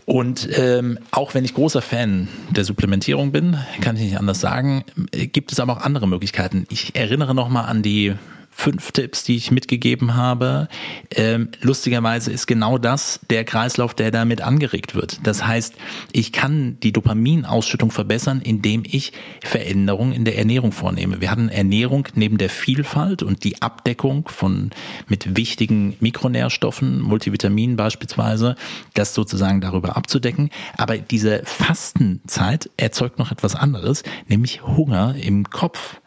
Und 0.07 0.49
ähm, 0.59 0.99
auch 1.11 1.35
wenn 1.35 1.45
ich 1.45 1.55
großer 1.55 1.81
Fan 1.81 2.29
der 2.51 2.65
Supplementierung 2.65 3.33
bin, 3.33 3.57
kann 3.81 3.97
ich 3.97 4.03
nicht 4.03 4.19
anders 4.19 4.41
sagen, 4.41 4.85
gibt 5.13 5.51
es 5.51 5.61
aber 5.61 5.75
auch 5.75 5.81
andere 5.81 6.07
Möglichkeiten. 6.07 6.67
Ich 6.69 6.95
erinnere 6.95 7.35
nochmal 7.35 7.67
an 7.67 7.83
die 7.83 8.15
fünf 8.55 8.93
Tipps, 8.93 9.25
die 9.25 9.37
ich 9.37 9.51
mitgegeben 9.51 10.15
habe. 10.15 10.69
Ähm, 11.11 11.49
lustigerweise 11.61 12.31
ist 12.31 12.47
genau 12.47 12.79
das 12.79 13.21
der 13.29 13.45
Kreislauf, 13.45 13.95
der 13.95 14.11
damit 14.11 14.41
angeregt 14.41 14.95
wird. 14.95 15.21
Das 15.25 15.45
heißt, 15.45 15.75
ich 16.13 16.33
kann 16.33 16.79
die 16.83 16.93
Dopaminausschüttung 16.93 17.91
verbessern, 17.91 18.41
indem 18.43 18.85
ich 18.87 19.13
Veränderungen 19.43 20.13
in 20.13 20.25
der 20.25 20.39
Ernährung 20.39 20.73
vornehme. 20.73 21.21
Wir 21.21 21.31
hatten 21.31 21.49
Ernährung 21.49 22.09
neben 22.15 22.39
der 22.39 22.49
Vielfalt 22.49 23.23
und 23.23 23.45
die 23.45 23.61
Abdeckung 23.61 24.29
von 24.29 24.71
mit 25.09 25.37
wichtigen 25.37 25.97
Mikronährstoffen, 26.01 27.01
Multivitaminen 27.03 27.77
beispielsweise, 27.77 28.55
das 28.95 29.15
sozusagen 29.15 29.61
darüber 29.61 29.97
abzudecken. 29.97 30.51
Aber 30.77 30.97
diese 30.97 31.43
Fastenzeit 31.45 32.71
erzeugt 32.77 33.19
noch 33.19 33.33
etwas 33.33 33.57
anderes, 33.57 34.05
nämlich 34.29 34.63
Hunger 34.63 35.17
im 35.17 35.51
Kopf. 35.51 36.01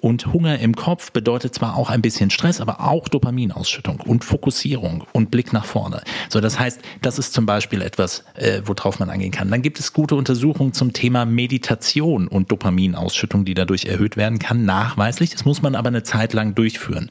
Und 0.00 0.32
Hunger 0.32 0.58
im 0.58 0.74
Kopf 0.74 1.12
bedeutet 1.12 1.54
zwar 1.54 1.76
auch 1.76 1.90
ein 1.90 2.02
bisschen 2.02 2.30
Stress, 2.30 2.60
aber 2.60 2.80
auch 2.80 3.08
Dopaminausschüttung 3.08 4.00
und 4.00 4.24
Fokussierung 4.24 5.04
und 5.12 5.30
Blick 5.30 5.52
nach 5.52 5.64
vorne. 5.64 6.02
So, 6.28 6.40
das 6.40 6.58
heißt, 6.58 6.80
das 7.02 7.18
ist 7.18 7.32
zum 7.32 7.46
Beispiel 7.46 7.82
etwas, 7.82 8.24
äh, 8.34 8.62
worauf 8.64 8.98
man 8.98 9.10
eingehen 9.10 9.32
kann. 9.32 9.50
Dann 9.50 9.62
gibt 9.62 9.78
es 9.80 9.92
gute 9.92 10.14
Untersuchungen 10.14 10.72
zum 10.72 10.92
Thema 10.92 11.24
Meditation 11.24 12.28
und 12.28 12.50
Dopaminausschüttung, 12.50 13.44
die 13.44 13.54
dadurch 13.54 13.86
erhöht 13.86 14.16
werden 14.16 14.38
kann, 14.38 14.64
nachweislich. 14.64 15.30
Das 15.30 15.44
muss 15.44 15.62
man 15.62 15.74
aber 15.74 15.88
eine 15.88 16.02
Zeit 16.02 16.32
lang 16.32 16.54
durchführen. 16.54 17.10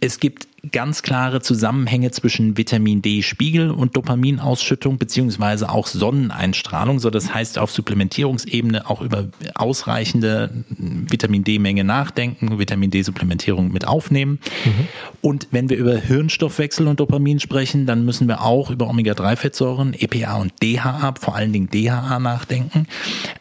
Es 0.00 0.20
gibt 0.20 0.48
ganz 0.72 1.02
klare 1.02 1.40
Zusammenhänge 1.40 2.10
zwischen 2.10 2.56
Vitamin 2.56 3.02
D-Spiegel 3.02 3.70
und 3.70 3.96
Dopaminausschüttung 3.96 4.98
beziehungsweise 4.98 5.70
auch 5.70 5.86
Sonneneinstrahlung. 5.86 7.00
So, 7.00 7.10
das 7.10 7.32
heißt 7.32 7.58
auf 7.58 7.70
Supplementierungsebene 7.70 8.88
auch 8.88 9.00
über 9.00 9.28
ausreichende 9.54 10.50
Vitamin 10.68 11.44
D-Menge 11.44 11.84
nachdenken, 11.84 12.58
Vitamin 12.58 12.90
D-Supplementierung 12.90 13.72
mit 13.72 13.86
aufnehmen. 13.86 14.38
Mhm. 14.64 14.88
Und 15.20 15.48
wenn 15.50 15.68
wir 15.68 15.76
über 15.76 15.96
Hirnstoffwechsel 15.96 16.86
und 16.86 17.00
Dopamin 17.00 17.40
sprechen, 17.40 17.86
dann 17.86 18.04
müssen 18.04 18.28
wir 18.28 18.42
auch 18.42 18.70
über 18.70 18.88
Omega-3-Fettsäuren, 18.88 19.94
EPA 19.94 20.36
und 20.36 20.52
DHA, 20.62 21.14
vor 21.20 21.36
allen 21.36 21.52
Dingen 21.52 21.68
DHA 21.70 22.18
nachdenken. 22.18 22.86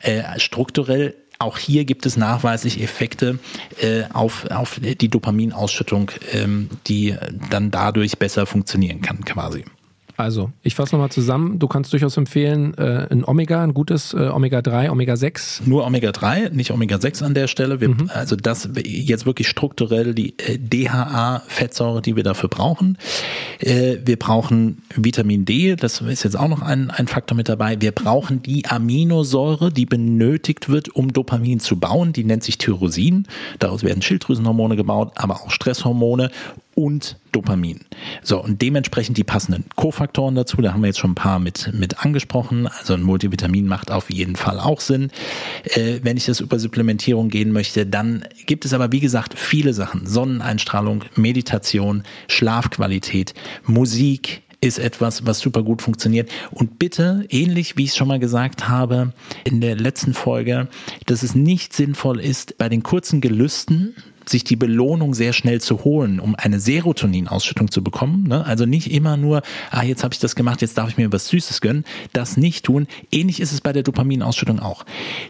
Äh, 0.01 0.39
strukturell 0.39 1.15
auch 1.43 1.57
hier 1.57 1.85
gibt 1.85 2.05
es 2.05 2.17
nachweislich 2.17 2.81
Effekte 2.81 3.39
äh, 3.81 4.03
auf, 4.13 4.49
auf 4.49 4.79
die 4.79 5.09
Dopaminausschüttung, 5.09 6.11
ähm, 6.31 6.69
die 6.87 7.15
dann 7.49 7.71
dadurch 7.71 8.17
besser 8.17 8.45
funktionieren 8.45 9.01
kann 9.01 9.23
quasi. 9.23 9.65
Also, 10.15 10.51
ich 10.61 10.75
fasse 10.75 10.95
nochmal 10.95 11.09
zusammen. 11.09 11.57
Du 11.57 11.67
kannst 11.67 11.91
durchaus 11.91 12.17
empfehlen, 12.17 12.75
äh, 12.77 13.07
ein 13.09 13.25
Omega, 13.25 13.63
ein 13.63 13.73
gutes 13.73 14.13
äh, 14.13 14.29
Omega-3, 14.29 14.89
Omega-6. 14.91 15.61
Nur 15.65 15.85
Omega-3, 15.85 16.51
nicht 16.51 16.71
Omega-6 16.71 17.23
an 17.23 17.33
der 17.33 17.47
Stelle. 17.47 17.81
Wir, 17.81 17.89
mhm. 17.89 18.11
Also 18.13 18.35
das 18.35 18.69
jetzt 18.83 19.25
wirklich 19.25 19.47
strukturell 19.47 20.13
die 20.13 20.37
äh, 20.37 20.59
DHA-Fettsäure, 20.59 22.01
die 22.01 22.15
wir 22.15 22.23
dafür 22.23 22.49
brauchen. 22.49 22.97
Äh, 23.59 23.97
wir 24.05 24.17
brauchen 24.17 24.83
Vitamin 24.95 25.45
D, 25.45 25.75
das 25.75 26.01
ist 26.01 26.23
jetzt 26.23 26.37
auch 26.37 26.47
noch 26.47 26.61
ein, 26.61 26.91
ein 26.91 27.07
Faktor 27.07 27.35
mit 27.35 27.49
dabei. 27.49 27.81
Wir 27.81 27.91
brauchen 27.91 28.43
die 28.43 28.67
Aminosäure, 28.67 29.71
die 29.71 29.85
benötigt 29.85 30.69
wird, 30.69 30.89
um 30.89 31.11
Dopamin 31.11 31.59
zu 31.59 31.79
bauen. 31.79 32.13
Die 32.13 32.23
nennt 32.23 32.43
sich 32.43 32.59
Tyrosin. 32.59 33.27
Daraus 33.57 33.83
werden 33.83 34.01
Schilddrüsenhormone 34.03 34.75
gebaut, 34.75 35.13
aber 35.15 35.35
auch 35.35 35.49
Stresshormone 35.49 36.29
und 36.75 37.17
Dopamin. 37.31 37.81
So, 38.21 38.43
und 38.43 38.61
dementsprechend 38.61 39.17
die 39.17 39.23
passenden 39.23 39.65
Kofaktoren 39.75 40.35
dazu, 40.35 40.57
da 40.61 40.73
haben 40.73 40.81
wir 40.81 40.87
jetzt 40.87 40.99
schon 40.99 41.11
ein 41.11 41.15
paar 41.15 41.39
mit, 41.39 41.71
mit 41.73 42.03
angesprochen. 42.03 42.67
Also 42.67 42.93
ein 42.93 43.01
Multivitamin 43.01 43.67
macht 43.67 43.91
auf 43.91 44.09
jeden 44.09 44.35
Fall 44.35 44.59
auch 44.59 44.79
Sinn. 44.79 45.11
Äh, 45.63 45.99
wenn 46.03 46.17
ich 46.17 46.25
das 46.25 46.39
über 46.39 46.59
Supplementierung 46.59 47.29
gehen 47.29 47.51
möchte, 47.51 47.85
dann 47.85 48.23
gibt 48.45 48.65
es 48.65 48.73
aber, 48.73 48.91
wie 48.91 48.99
gesagt, 48.99 49.37
viele 49.37 49.73
Sachen. 49.73 50.05
Sonneneinstrahlung, 50.05 51.03
Meditation, 51.15 52.03
Schlafqualität, 52.27 53.33
Musik, 53.65 54.43
ist 54.63 54.79
etwas, 54.79 55.25
was 55.25 55.39
super 55.39 55.61
gut 55.61 55.81
funktioniert. 55.81 56.31
Und 56.51 56.79
bitte, 56.79 57.25
ähnlich 57.29 57.75
wie 57.75 57.83
ich 57.83 57.89
es 57.89 57.97
schon 57.97 58.07
mal 58.07 58.19
gesagt 58.19 58.69
habe 58.69 59.11
in 59.43 59.59
der 59.59 59.75
letzten 59.75 60.13
Folge, 60.13 60.69
dass 61.05 61.21
es 61.21 61.35
nicht 61.35 61.73
sinnvoll 61.73 62.21
ist, 62.21 62.57
bei 62.57 62.69
den 62.69 62.81
kurzen 62.81 63.19
Gelüsten 63.19 63.93
sich 64.25 64.43
die 64.43 64.55
Belohnung 64.55 65.13
sehr 65.13 65.33
schnell 65.33 65.61
zu 65.61 65.83
holen, 65.83 66.19
um 66.19 66.35
eine 66.35 66.59
Serotoninausschüttung 66.59 67.71
zu 67.71 67.83
bekommen. 67.83 68.27
Ne? 68.27 68.45
Also 68.45 68.65
nicht 68.65 68.91
immer 68.91 69.17
nur, 69.17 69.41
ah, 69.71 69.83
jetzt 69.83 70.03
habe 70.03 70.13
ich 70.13 70.19
das 70.19 70.35
gemacht, 70.35 70.61
jetzt 70.61 70.77
darf 70.77 70.89
ich 70.89 70.97
mir 70.97 71.11
was 71.11 71.27
Süßes 71.27 71.61
gönnen. 71.61 71.85
Das 72.13 72.37
nicht 72.37 72.65
tun. 72.65 72.87
Ähnlich 73.11 73.39
ist 73.39 73.51
es 73.51 73.61
bei 73.61 73.73
der 73.73 73.83
Dopaminausschüttung 73.83 74.59
auch. 74.59 74.85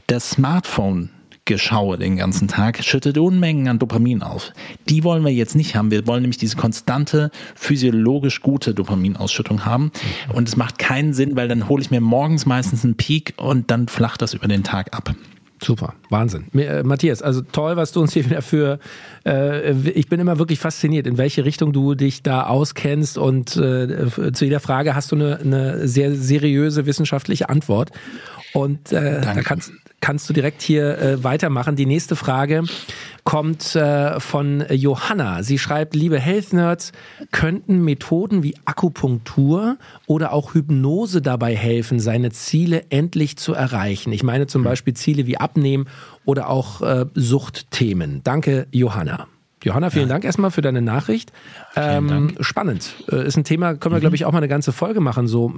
Das 0.08 0.32
Smartphone 0.32 1.10
Geschaue 1.46 1.98
den 1.98 2.16
ganzen 2.16 2.48
Tag, 2.48 2.82
schüttet 2.86 3.18
Unmengen 3.18 3.68
an 3.68 3.78
Dopamin 3.78 4.22
auf. 4.22 4.54
Die 4.88 5.04
wollen 5.04 5.26
wir 5.26 5.34
jetzt 5.34 5.58
nicht 5.58 5.76
haben. 5.76 5.92
Wir 5.92 6.08
wollen 6.08 6.22
nämlich 6.22 6.38
diese 6.38 6.56
konstante, 6.56 7.32
physiologisch 7.54 8.42
gute 8.42 8.74
Dopaminausschüttung 8.74 9.66
haben. 9.66 9.92
Und 10.34 10.48
es 10.48 10.56
macht 10.56 10.80
keinen 10.80 11.14
Sinn, 11.14 11.36
weil 11.36 11.50
dann 11.50 11.68
hole 11.68 11.82
ich 11.82 11.92
mir 11.92 12.00
morgens 12.00 12.46
meistens 12.46 12.86
einen 12.86 12.96
Peak 12.96 13.34
und 13.36 13.72
dann 13.72 13.90
flacht 13.90 14.22
das 14.22 14.34
über 14.34 14.48
den 14.48 14.64
Tag 14.64 14.96
ab. 14.96 15.14
Super, 15.64 15.94
Wahnsinn. 16.10 16.46
Äh, 16.54 16.84
Matthias, 16.84 17.22
also 17.22 17.42
toll, 17.42 17.76
was 17.78 17.92
du 17.92 18.02
uns 18.02 18.14
hier 18.14 18.26
wieder 18.26 18.42
für. 18.42 18.80
Äh, 19.26 19.72
ich 19.90 20.08
bin 20.08 20.20
immer 20.20 20.40
wirklich 20.40 20.60
fasziniert, 20.60 21.08
in 21.08 21.18
welche 21.18 21.46
Richtung 21.46 21.74
du 21.74 21.96
dich 21.96 22.22
da 22.22 22.44
auskennst 22.44 23.18
und 23.18 23.56
äh, 23.56 24.32
zu 24.34 24.46
jeder 24.46 24.60
Frage 24.60 24.96
hast 24.96 25.12
du 25.12 25.16
eine, 25.16 25.40
eine 25.40 25.88
sehr 25.88 26.16
seriöse 26.16 26.86
wissenschaftliche 26.86 27.50
Antwort. 27.50 27.92
Und 28.54 28.92
äh, 28.92 29.22
da 29.22 29.42
kannst, 29.42 29.72
kannst 30.00 30.30
du 30.30 30.34
direkt 30.34 30.62
hier 30.62 30.98
äh, 30.98 31.24
weitermachen. 31.24 31.76
Die 31.76 31.86
nächste 31.86 32.16
Frage 32.16 32.64
kommt 33.24 33.76
äh, 33.76 34.20
von 34.20 34.64
Johanna. 34.70 35.44
Sie 35.44 35.58
schreibt, 35.58 35.96
liebe 35.96 36.20
Health 36.20 36.54
Nerds, 36.54 36.92
könnten 37.32 37.84
Methoden 37.84 38.44
wie 38.44 38.56
Akupunktur 38.66 39.78
oder 40.06 40.34
auch 40.34 40.54
Hypnose 40.54 41.22
dabei 41.22 41.56
helfen, 41.56 42.00
seine 42.00 42.32
Ziele 42.32 42.84
endlich 42.90 43.38
zu 43.38 43.54
erreichen? 43.54 44.12
Ich 44.12 44.24
meine 44.24 44.46
zum 44.46 44.64
hm. 44.64 44.70
Beispiel 44.70 44.94
Ziele 44.94 45.26
wie 45.26 45.38
Abnehmen 45.38 45.88
oder 46.26 46.50
auch 46.50 46.82
äh, 46.82 47.06
Suchtthemen. 47.16 48.22
Danke, 48.24 48.68
Johanna. 48.72 49.28
Johanna, 49.64 49.90
vielen 49.90 50.10
ja. 50.10 50.16
Dank 50.16 50.26
erstmal 50.26 50.52
für 50.52 50.62
deine 50.62 50.82
Nachricht. 50.82 51.32
Ähm, 51.76 52.36
spannend. 52.42 52.94
Äh, 53.10 53.26
ist 53.26 53.38
ein 53.38 53.46
Thema, 53.46 53.76
können 53.76 53.94
wir, 53.94 54.00
mhm. 54.00 54.02
glaube 54.02 54.16
ich, 54.18 54.26
auch 54.26 54.32
mal 54.32 54.40
eine 54.40 54.50
ganze 54.50 54.74
Folge 54.74 55.00
machen. 55.00 55.28
So, 55.28 55.54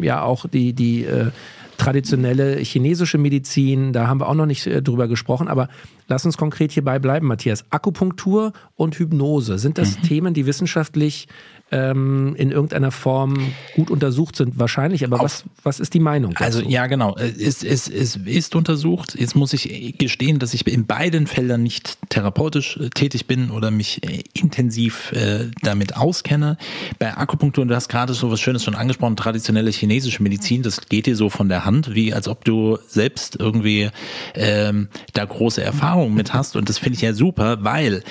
ja, 0.00 0.22
auch 0.22 0.46
die, 0.48 0.72
die 0.72 1.04
äh, 1.04 1.30
traditionelle 1.78 2.56
chinesische 2.58 3.18
Medizin, 3.18 3.92
da 3.92 4.06
haben 4.06 4.20
wir 4.20 4.28
auch 4.28 4.34
noch 4.34 4.46
nicht 4.46 4.66
äh, 4.66 4.82
drüber 4.82 5.08
gesprochen, 5.08 5.48
aber 5.48 5.68
lass 6.08 6.24
uns 6.24 6.36
konkret 6.36 6.72
hierbei 6.72 6.98
bleiben, 6.98 7.26
Matthias. 7.26 7.64
Akupunktur 7.70 8.52
und 8.76 8.98
Hypnose, 8.98 9.58
sind 9.58 9.78
das 9.78 9.98
mhm. 9.98 10.02
Themen, 10.02 10.34
die 10.34 10.46
wissenschaftlich 10.46 11.28
ähm, 11.74 12.36
in 12.36 12.52
irgendeiner 12.52 12.92
Form 12.92 13.52
gut 13.74 13.90
untersucht 13.90 14.36
sind, 14.36 14.58
wahrscheinlich. 14.58 15.04
Aber 15.04 15.18
was, 15.18 15.44
was 15.64 15.80
ist 15.80 15.92
die 15.92 16.00
Meinung? 16.00 16.32
Dazu? 16.32 16.44
Also 16.44 16.60
ja, 16.62 16.86
genau. 16.86 17.16
Es, 17.16 17.64
es, 17.64 17.88
es 17.88 18.16
ist 18.16 18.54
untersucht. 18.54 19.16
Jetzt 19.18 19.34
muss 19.34 19.52
ich 19.52 19.98
gestehen, 19.98 20.38
dass 20.38 20.54
ich 20.54 20.66
in 20.68 20.86
beiden 20.86 21.26
Feldern 21.26 21.64
nicht 21.64 21.98
therapeutisch 22.10 22.76
äh, 22.76 22.90
tätig 22.90 23.26
bin 23.26 23.50
oder 23.50 23.72
mich 23.72 24.04
äh, 24.04 24.22
intensiv 24.34 25.10
äh, 25.12 25.50
damit 25.62 25.96
auskenne. 25.96 26.58
Bei 27.00 27.16
Akupunktur, 27.16 27.62
und 27.62 27.68
du 27.68 27.74
hast 27.74 27.88
gerade 27.88 28.14
so 28.14 28.30
was 28.30 28.40
Schönes 28.40 28.62
schon 28.62 28.76
angesprochen, 28.76 29.16
traditionelle 29.16 29.70
chinesische 29.72 30.22
Medizin, 30.22 30.62
das 30.62 30.80
geht 30.88 31.06
dir 31.06 31.16
so 31.16 31.28
von 31.28 31.48
der 31.48 31.64
Hand, 31.64 31.94
wie 31.94 32.14
als 32.14 32.28
ob 32.28 32.44
du 32.44 32.78
selbst 32.86 33.36
irgendwie 33.40 33.90
ähm, 34.36 34.88
da 35.12 35.24
große 35.24 35.62
Erfahrungen 35.62 36.14
mit 36.14 36.32
hast. 36.32 36.54
Und 36.54 36.68
das 36.68 36.78
finde 36.78 36.96
ich 36.96 37.02
ja 37.02 37.14
super, 37.14 37.64
weil 37.64 38.04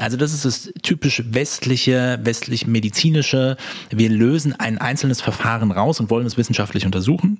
also 0.00 0.16
das 0.16 0.32
ist 0.32 0.44
das 0.44 0.72
typisch 0.82 1.22
westliche, 1.30 2.18
westlich 2.22 2.66
medizinische. 2.66 3.56
Wir 3.90 4.08
lösen 4.08 4.54
ein 4.58 4.78
einzelnes 4.78 5.20
Verfahren 5.20 5.70
raus 5.70 6.00
und 6.00 6.10
wollen 6.10 6.26
es 6.26 6.36
wissenschaftlich 6.36 6.86
untersuchen. 6.86 7.38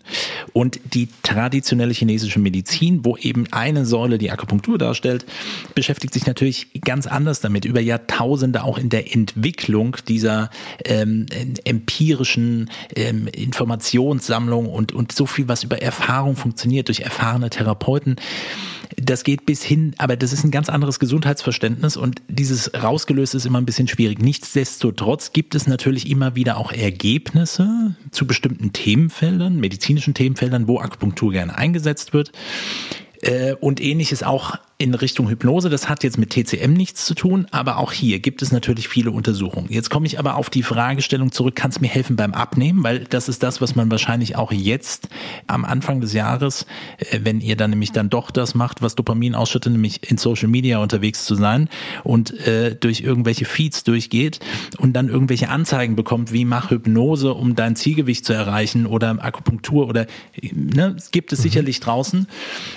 Und 0.53 0.81
die 0.95 1.09
traditionelle 1.23 1.93
chinesische 1.93 2.39
Medizin, 2.39 3.05
wo 3.05 3.17
eben 3.17 3.47
eine 3.53 3.87
Säule 3.87 4.19
die 4.19 4.31
Akupunktur 4.31 4.79
darstellt, 4.79 5.25
beschäftigt 5.75 6.15
sich 6.15 6.27
natürlich 6.27 6.69
ganz 6.83 7.07
anders 7.07 7.41
damit, 7.41 7.65
über 7.65 7.81
Jahrtausende 7.81 8.63
auch 8.65 8.79
in 8.79 8.89
der 8.89 9.15
Entwicklung 9.15 9.97
dieser 10.09 10.51
ähm, 10.85 11.27
empirischen 11.65 12.71
ähm, 12.95 13.27
Informationssammlung 13.27 14.67
und, 14.67 14.93
und 14.93 15.13
so 15.13 15.27
viel, 15.27 15.49
was 15.49 15.65
über 15.65 15.81
Erfahrung 15.81 16.37
funktioniert, 16.37 16.89
durch 16.89 17.01
erfahrene 17.01 17.51
Therapeuten 17.51 18.17
das 18.97 19.25
geht 19.25 19.47
bis 19.47 19.63
hin, 19.63 19.95
aber 19.99 20.17
das 20.17 20.33
ist 20.33 20.45
ein 20.45 20.51
ganz 20.51 20.69
anderes 20.69 20.99
Gesundheitsverständnis 20.99 21.97
und 21.97 22.23
dieses 22.29 22.73
rausgelöst 22.75 23.35
ist 23.35 23.47
immer 23.47 23.61
ein 23.61 23.67
bisschen 23.67 23.89
schwierig. 23.89 24.21
Nichtsdestotrotz 24.21 25.33
gibt 25.33 25.55
es 25.55 25.67
natürlich 25.67 26.11
immer 26.11 26.37
wieder 26.37 26.57
auch 26.57 26.73
Ergebnisse 26.73 27.95
zu 28.11 28.27
bestimmten 28.27 28.73
Themenfeldern, 28.73 29.57
medizinischen 29.57 30.15
Themenfeldern, 30.15 30.69
wo 30.69 30.81
Akupunktur 30.81 31.33
gerne 31.33 31.57
eingesetzt 31.57 32.13
wird. 32.13 32.33
Äh, 33.23 33.55
und 33.55 33.81
ähnliches 33.81 34.23
auch 34.23 34.57
in 34.81 34.95
Richtung 34.95 35.29
Hypnose. 35.29 35.69
Das 35.69 35.91
hat 35.91 36.03
jetzt 36.05 36.17
mit 36.17 36.31
TCM 36.31 36.73
nichts 36.73 37.05
zu 37.05 37.15
tun, 37.15 37.47
aber 37.51 37.77
auch 37.77 37.93
hier 37.93 38.19
gibt 38.19 38.41
es 38.41 38.51
natürlich 38.51 38.89
viele 38.89 39.11
Untersuchungen. 39.11 39.67
Jetzt 39.71 39.91
komme 39.91 40.07
ich 40.07 40.19
aber 40.19 40.37
auf 40.37 40.49
die 40.49 40.63
Fragestellung 40.63 41.33
zurück, 41.33 41.55
kann 41.55 41.71
es 41.71 41.83
mir 41.83 41.89
helfen 41.89 42.17
beim 42.17 42.33
Abnehmen? 42.33 42.83
Weil 42.83 43.01
das 43.01 43.29
ist 43.29 43.43
das, 43.43 43.61
was 43.61 43.77
man 43.77 43.91
wahrscheinlich 43.91 44.37
auch 44.37 44.53
jetzt 44.53 45.11
am 45.47 45.67
Anfang 45.67 46.01
des 46.01 46.15
Jahres, 46.15 46.65
äh, 46.97 47.21
wenn 47.23 47.43
ihr 47.43 47.57
dann 47.57 47.71
nämlich 47.71 47.93
dann 47.93 48.09
doch 48.09 48.31
das 48.31 48.55
macht, 48.55 48.81
was 48.81 48.95
Dopamin 48.95 49.35
ausschüttet, 49.35 49.71
nämlich 49.71 50.11
in 50.11 50.17
Social 50.17 50.49
Media 50.49 50.79
unterwegs 50.79 51.27
zu 51.27 51.35
sein 51.35 51.69
und 52.03 52.33
äh, 52.47 52.75
durch 52.75 53.03
irgendwelche 53.03 53.45
Feeds 53.45 53.85
durchgeht 53.85 54.41
und 54.79 54.95
dann 54.95 55.09
irgendwelche 55.09 55.51
Anzeigen 55.51 55.95
bekommt, 55.95 56.33
wie 56.33 56.47
mach 56.47 56.71
Hypnose, 56.71 57.35
um 57.35 57.55
dein 57.55 57.77
Zielgewicht 57.77 58.25
zu 58.25 58.33
erreichen 58.33 58.87
oder 58.87 59.23
Akupunktur 59.23 59.87
oder 59.87 60.07
ne, 60.53 60.97
gibt 61.13 61.35
es 61.35 61.41
mhm. 61.41 61.43
sicherlich 61.43 61.81
draußen. 61.81 62.27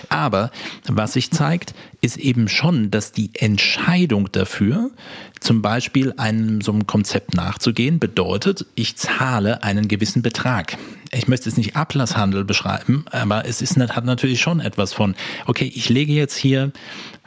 Aber 0.10 0.52
was 0.90 1.14
sich 1.14 1.32
zeigt, 1.32 1.74
ist 2.04 2.18
eben 2.18 2.50
schon, 2.50 2.92
dass 2.92 3.14
die 3.14 3.32
Entscheidung 3.34 4.30
dafür, 4.32 4.92
zum 5.40 5.62
Beispiel 5.62 6.14
einem 6.18 6.60
so 6.60 6.74
einem 6.74 6.86
Konzept 6.86 7.34
nachzugehen, 7.34 7.98
bedeutet, 7.98 8.66
ich 8.76 8.98
zahle 8.98 9.64
einen 9.64 9.88
gewissen 9.88 10.22
Betrag. 10.22 10.78
Ich 11.12 11.30
möchte 11.30 11.48
es 11.48 11.56
nicht 11.56 11.78
Ablasshandel 11.78 12.44
beschreiben, 12.44 13.06
aber 13.10 13.46
es 13.46 13.62
ist, 13.62 13.78
hat 13.78 14.04
natürlich 14.04 14.42
schon 14.42 14.60
etwas 14.60 14.92
von, 14.92 15.16
okay, 15.46 15.72
ich 15.74 15.88
lege 15.88 16.12
jetzt 16.12 16.36
hier, 16.36 16.74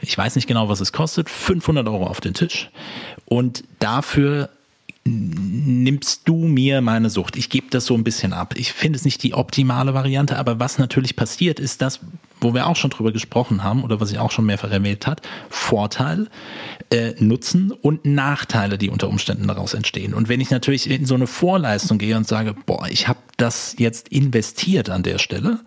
ich 0.02 0.16
weiß 0.16 0.37
nicht 0.37 0.47
genau, 0.47 0.68
was 0.68 0.80
es 0.80 0.92
kostet, 0.92 1.30
500 1.30 1.88
Euro 1.88 2.06
auf 2.06 2.21
den 2.21 2.35
Tisch 2.35 2.68
und 3.25 3.64
dafür 3.78 4.50
nimmst 5.06 6.28
du 6.28 6.34
mir 6.36 6.80
meine 6.80 7.10
Sucht. 7.10 7.36
Ich 7.36 7.48
gebe 7.48 7.68
das 7.70 7.86
so 7.86 7.94
ein 7.94 8.04
bisschen 8.04 8.32
ab. 8.32 8.54
Ich 8.56 8.72
finde 8.72 8.98
es 8.98 9.04
nicht 9.04 9.22
die 9.22 9.34
optimale 9.34 9.94
Variante, 9.94 10.36
aber 10.36 10.58
was 10.58 10.78
natürlich 10.78 11.16
passiert, 11.16 11.60
ist 11.60 11.80
das, 11.80 12.00
wo 12.40 12.54
wir 12.54 12.66
auch 12.66 12.76
schon 12.76 12.90
drüber 12.90 13.12
gesprochen 13.12 13.62
haben 13.62 13.82
oder 13.82 14.00
was 14.00 14.12
ich 14.12 14.18
auch 14.18 14.30
schon 14.30 14.47
mehrfach 14.47 14.71
erwähnt 14.71 15.06
hat, 15.06 15.23
Vorteil, 15.49 16.28
äh, 16.90 17.14
Nutzen 17.19 17.73
und 17.73 18.04
Nachteile, 18.04 18.78
die 18.78 18.90
unter 18.90 19.08
Umständen 19.08 19.49
daraus 19.49 19.75
entstehen. 19.75 20.14
Und 20.14 20.28
wenn 20.28 20.40
ich 20.40 20.50
natürlich 20.50 20.90
in 20.90 21.06
so 21.06 21.14
eine 21.14 21.26
Vorleistung 21.26 21.99
gehe 21.99 22.16
und 22.16 22.26
sage, 22.26 22.54
boah, 22.66 22.86
ich 22.88 23.08
habe 23.08 23.19
das 23.36 23.75
jetzt 23.78 24.08
investiert 24.08 24.90
an 24.90 25.02
der 25.02 25.19
Stelle, 25.19 25.60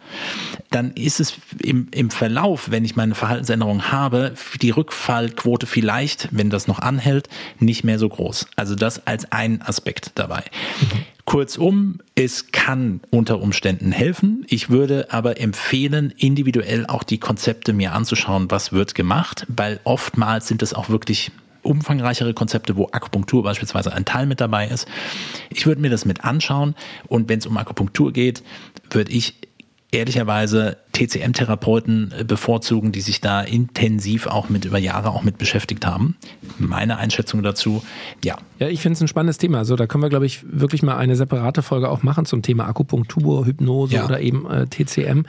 dann 0.69 0.91
ist 0.93 1.19
es 1.19 1.33
im, 1.61 1.87
im 1.91 2.09
Verlauf, 2.09 2.71
wenn 2.71 2.85
ich 2.85 2.95
meine 2.95 3.15
Verhaltensänderung 3.15 3.91
habe, 3.91 4.33
die 4.61 4.71
Rückfallquote 4.71 5.65
vielleicht, 5.65 6.29
wenn 6.31 6.49
das 6.49 6.67
noch 6.67 6.79
anhält, 6.79 7.29
nicht 7.59 7.83
mehr 7.83 7.99
so 7.99 8.09
groß. 8.09 8.47
Also 8.55 8.75
das 8.75 9.05
als 9.05 9.28
ein 9.31 9.61
Aspekt 9.61 10.11
dabei. 10.15 10.43
Kurzum, 11.25 11.99
es 12.15 12.51
kann 12.51 13.01
unter 13.11 13.39
Umständen 13.39 13.91
helfen. 13.91 14.45
Ich 14.49 14.71
würde 14.71 15.07
aber 15.11 15.39
empfehlen, 15.39 16.11
individuell 16.17 16.87
auch 16.87 17.03
die 17.03 17.19
Konzepte 17.19 17.71
mir 17.71 17.93
anzuschauen, 17.93 18.49
was 18.49 18.71
wird 18.71 18.95
gemacht, 18.95 19.45
weil 19.47 19.79
oftmals 19.83 20.47
sind 20.47 20.63
es 20.63 20.73
auch 20.73 20.89
wirklich 20.89 21.31
umfangreichere 21.61 22.33
Konzepte, 22.33 22.77
wo 22.77 22.87
Akupunktur 22.91 23.43
beispielsweise 23.43 23.93
ein 23.93 24.05
Teil 24.05 24.25
mit 24.25 24.41
dabei 24.41 24.67
ist. 24.67 24.87
Ich 25.49 25.67
würde 25.67 25.81
mir 25.81 25.89
das 25.89 26.05
mit 26.05 26.23
anschauen 26.23 26.73
und 27.07 27.29
wenn 27.29 27.37
es 27.39 27.45
um 27.45 27.57
Akupunktur 27.57 28.11
geht, 28.11 28.41
würde 28.89 29.11
ich 29.11 29.35
ehrlicherweise 29.91 30.77
TCM-Therapeuten 30.93 32.13
äh, 32.19 32.23
bevorzugen, 32.23 32.91
die 32.91 33.01
sich 33.01 33.21
da 33.21 33.41
intensiv 33.41 34.27
auch 34.27 34.49
mit 34.49 34.65
über 34.65 34.77
Jahre 34.77 35.09
auch 35.09 35.23
mit 35.23 35.37
beschäftigt 35.37 35.85
haben. 35.85 36.15
Meine 36.59 36.97
Einschätzung 36.97 37.41
dazu, 37.41 37.81
ja. 38.23 38.37
Ja, 38.59 38.67
ich 38.67 38.81
finde 38.81 38.93
es 38.93 39.01
ein 39.01 39.07
spannendes 39.07 39.39
Thema. 39.39 39.59
Also 39.59 39.75
da 39.75 39.87
können 39.87 40.03
wir, 40.03 40.09
glaube 40.09 40.25
ich, 40.25 40.43
wirklich 40.43 40.83
mal 40.83 40.97
eine 40.97 41.15
separate 41.15 41.61
Folge 41.63 41.89
auch 41.89 42.03
machen 42.03 42.25
zum 42.25 42.41
Thema 42.41 42.67
Akupunktur, 42.67 43.45
Hypnose 43.45 43.95
ja. 43.95 44.05
oder 44.05 44.19
eben 44.19 44.49
äh, 44.49 44.67
TCM. 44.67 45.23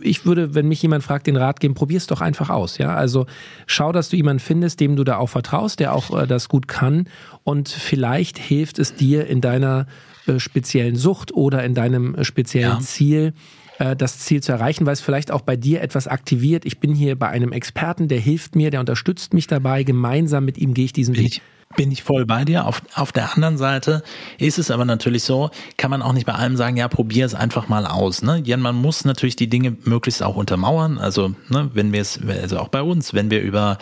Ich 0.00 0.24
würde, 0.24 0.54
wenn 0.54 0.66
mich 0.66 0.82
jemand 0.82 1.04
fragt, 1.04 1.26
den 1.26 1.36
Rat 1.36 1.60
geben, 1.60 1.74
probier 1.74 1.98
es 1.98 2.06
doch 2.06 2.20
einfach 2.20 2.48
aus. 2.48 2.78
Ja, 2.78 2.94
also 2.94 3.26
schau, 3.66 3.92
dass 3.92 4.08
du 4.08 4.16
jemanden 4.16 4.40
findest, 4.40 4.80
dem 4.80 4.96
du 4.96 5.04
da 5.04 5.18
auch 5.18 5.28
vertraust, 5.28 5.78
der 5.78 5.94
auch 5.94 6.18
äh, 6.18 6.26
das 6.26 6.48
gut 6.48 6.66
kann 6.66 7.06
und 7.44 7.68
vielleicht 7.68 8.38
hilft 8.38 8.78
es 8.78 8.94
dir 8.94 9.26
in 9.26 9.40
deiner 9.40 9.86
äh, 10.26 10.38
speziellen 10.38 10.96
Sucht 10.96 11.32
oder 11.32 11.64
in 11.64 11.74
deinem 11.74 12.14
äh, 12.14 12.24
speziellen 12.24 12.78
ja. 12.78 12.80
Ziel 12.80 13.34
äh, 13.80 13.96
das 13.96 14.20
Ziel 14.20 14.42
zu 14.42 14.52
erreichen, 14.52 14.86
weil 14.86 14.92
es 14.92 15.00
vielleicht 15.00 15.32
auch 15.32 15.40
bei 15.40 15.56
dir 15.56 15.80
etwas 15.80 16.06
aktiviert. 16.06 16.64
Ich 16.64 16.78
bin 16.78 16.94
hier 16.94 17.18
bei 17.18 17.28
einem 17.28 17.50
Experten, 17.50 18.06
der 18.06 18.20
hilft 18.20 18.54
mir, 18.54 18.70
der 18.70 18.80
unterstützt 18.80 19.34
mich 19.34 19.46
dabei. 19.46 19.82
Gemeinsam 19.82 20.44
mit 20.44 20.58
ihm 20.58 20.74
gehe 20.74 20.84
ich 20.84 20.92
diesen 20.92 21.16
Weg 21.16 21.40
bin 21.76 21.92
ich 21.92 22.02
voll 22.02 22.26
bei 22.26 22.44
dir. 22.44 22.66
Auf, 22.66 22.82
auf 22.94 23.12
der 23.12 23.34
anderen 23.34 23.56
Seite 23.56 24.02
ist 24.38 24.58
es 24.58 24.72
aber 24.72 24.84
natürlich 24.84 25.22
so, 25.22 25.50
kann 25.76 25.90
man 25.90 26.02
auch 26.02 26.12
nicht 26.12 26.26
bei 26.26 26.34
allem 26.34 26.56
sagen, 26.56 26.76
ja, 26.76 26.88
probier 26.88 27.24
es 27.24 27.34
einfach 27.34 27.68
mal 27.68 27.86
aus. 27.86 28.22
Ne? 28.22 28.42
Ja, 28.44 28.56
man 28.56 28.74
muss 28.74 29.04
natürlich 29.04 29.36
die 29.36 29.48
Dinge 29.48 29.76
möglichst 29.84 30.22
auch 30.22 30.34
untermauern. 30.34 30.98
Also, 30.98 31.32
ne, 31.48 31.70
wenn 31.72 31.92
wir 31.92 32.00
es, 32.00 32.18
also 32.26 32.58
auch 32.58 32.68
bei 32.68 32.82
uns, 32.82 33.14
wenn 33.14 33.30
wir 33.30 33.40
über 33.40 33.78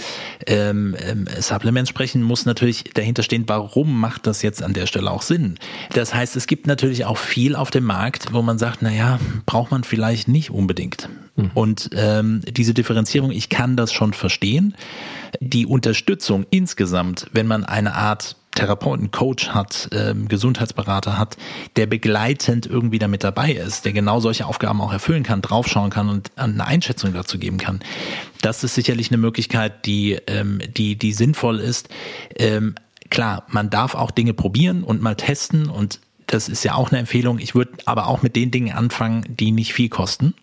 ähm, 0.47 0.97
ähm, 1.01 1.27
Supplements 1.41 1.89
sprechen, 1.89 2.23
muss 2.23 2.45
natürlich 2.45 2.85
dahinter 2.93 3.23
stehen, 3.23 3.45
warum 3.47 3.99
macht 3.99 4.27
das 4.27 4.43
jetzt 4.43 4.63
an 4.63 4.75
der 4.75 4.87
Stelle 4.87 5.11
auch 5.11 5.23
Sinn? 5.23 5.59
Das 5.95 6.13
heißt, 6.13 6.37
es 6.37 6.47
gibt 6.47 6.67
natürlich 6.67 7.07
auch 7.07 7.17
viel 7.17 7.57
auf 7.57 7.71
dem 7.71 7.85
Markt, 7.85 8.35
wo 8.35 8.43
man 8.43 8.59
sagt, 8.59 8.83
na 8.83 8.93
ja, 8.93 9.19
braucht 9.47 9.71
man 9.71 9.83
vielleicht 9.83 10.29
nicht 10.29 10.51
unbedingt. 10.51 11.09
Mhm. 11.37 11.51
Und 11.55 11.91
ähm, 11.95 12.43
diese 12.51 12.75
Differenzierung, 12.75 13.31
ich 13.31 13.49
kann 13.49 13.77
das 13.77 13.95
schon 13.95 14.13
verstehen 14.13 14.75
die 15.41 15.67
Unterstützung 15.67 16.47
insgesamt, 16.51 17.27
wenn 17.33 17.47
man 17.47 17.65
eine 17.65 17.95
Art 17.95 18.37
Therapeuten, 18.59 19.13
Coach 19.13 19.51
hat, 19.51 19.89
ähm, 19.93 20.27
Gesundheitsberater 20.27 21.17
hat, 21.17 21.37
der 21.77 21.87
begleitend 21.87 22.67
irgendwie 22.67 22.99
damit 22.99 23.23
dabei 23.23 23.53
ist, 23.53 23.85
der 23.85 23.93
genau 23.93 24.19
solche 24.19 24.47
Aufgaben 24.47 24.81
auch 24.81 24.93
erfüllen 24.93 25.23
kann, 25.23 25.43
draufschauen 25.43 25.91
kann 25.91 26.09
und 26.09 26.33
eine 26.37 26.67
Einschätzung 26.67 27.13
dazu 27.13 27.39
geben 27.39 27.59
kann. 27.59 27.81
Das 28.43 28.65
ist 28.65 28.75
sicherlich 28.75 29.11
eine 29.11 29.19
Möglichkeit, 29.19 29.87
die, 29.87 30.19
ähm, 30.27 30.61
die, 30.77 30.97
die 30.97 31.13
sinnvoll 31.13 31.61
ist. 31.61 31.89
Ähm, 32.37 32.75
klar, 33.11 33.45
man 33.49 33.71
darf 33.71 33.95
auch 33.95 34.11
Dinge 34.11 34.35
probieren 34.35 34.83
und 34.83 35.03
mal 35.03 35.15
testen 35.15 35.69
und 35.69 36.01
das 36.27 36.49
ist 36.49 36.65
ja 36.65 36.75
auch 36.75 36.91
eine 36.91 36.99
Empfehlung. 36.99 37.39
Ich 37.39 37.55
würde 37.55 37.73
aber 37.85 38.09
auch 38.09 38.23
mit 38.23 38.35
den 38.35 38.51
Dingen 38.51 38.75
anfangen, 38.75 39.25
die 39.29 39.53
nicht 39.53 39.73
viel 39.73 39.89
kosten 39.89 40.35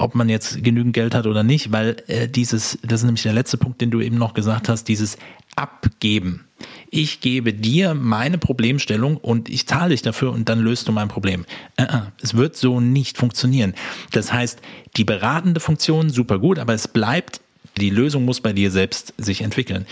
ob 0.00 0.14
man 0.14 0.28
jetzt 0.28 0.62
genügend 0.64 0.94
Geld 0.94 1.14
hat 1.14 1.26
oder 1.26 1.42
nicht, 1.42 1.72
weil 1.72 1.96
äh, 2.06 2.28
dieses, 2.28 2.78
das 2.82 3.00
ist 3.00 3.04
nämlich 3.04 3.22
der 3.22 3.32
letzte 3.32 3.58
Punkt, 3.58 3.80
den 3.80 3.90
du 3.90 4.00
eben 4.00 4.16
noch 4.16 4.34
gesagt 4.34 4.68
hast, 4.68 4.84
dieses 4.84 5.18
Abgeben. 5.56 6.46
Ich 6.90 7.20
gebe 7.20 7.52
dir 7.52 7.94
meine 7.94 8.38
Problemstellung 8.38 9.16
und 9.16 9.48
ich 9.48 9.66
zahle 9.66 9.90
dich 9.90 10.02
dafür 10.02 10.32
und 10.32 10.48
dann 10.48 10.60
löst 10.60 10.88
du 10.88 10.92
mein 10.92 11.08
Problem. 11.08 11.44
Äh, 11.76 11.84
äh, 11.84 12.00
es 12.22 12.34
wird 12.34 12.56
so 12.56 12.80
nicht 12.80 13.16
funktionieren. 13.16 13.74
Das 14.12 14.32
heißt, 14.32 14.60
die 14.96 15.04
beratende 15.04 15.60
Funktion 15.60 16.10
super 16.10 16.38
gut, 16.38 16.58
aber 16.58 16.74
es 16.74 16.88
bleibt, 16.88 17.40
die 17.76 17.90
Lösung 17.90 18.24
muss 18.24 18.40
bei 18.40 18.52
dir 18.52 18.70
selbst 18.70 19.14
sich 19.18 19.42
entwickeln. 19.42 19.86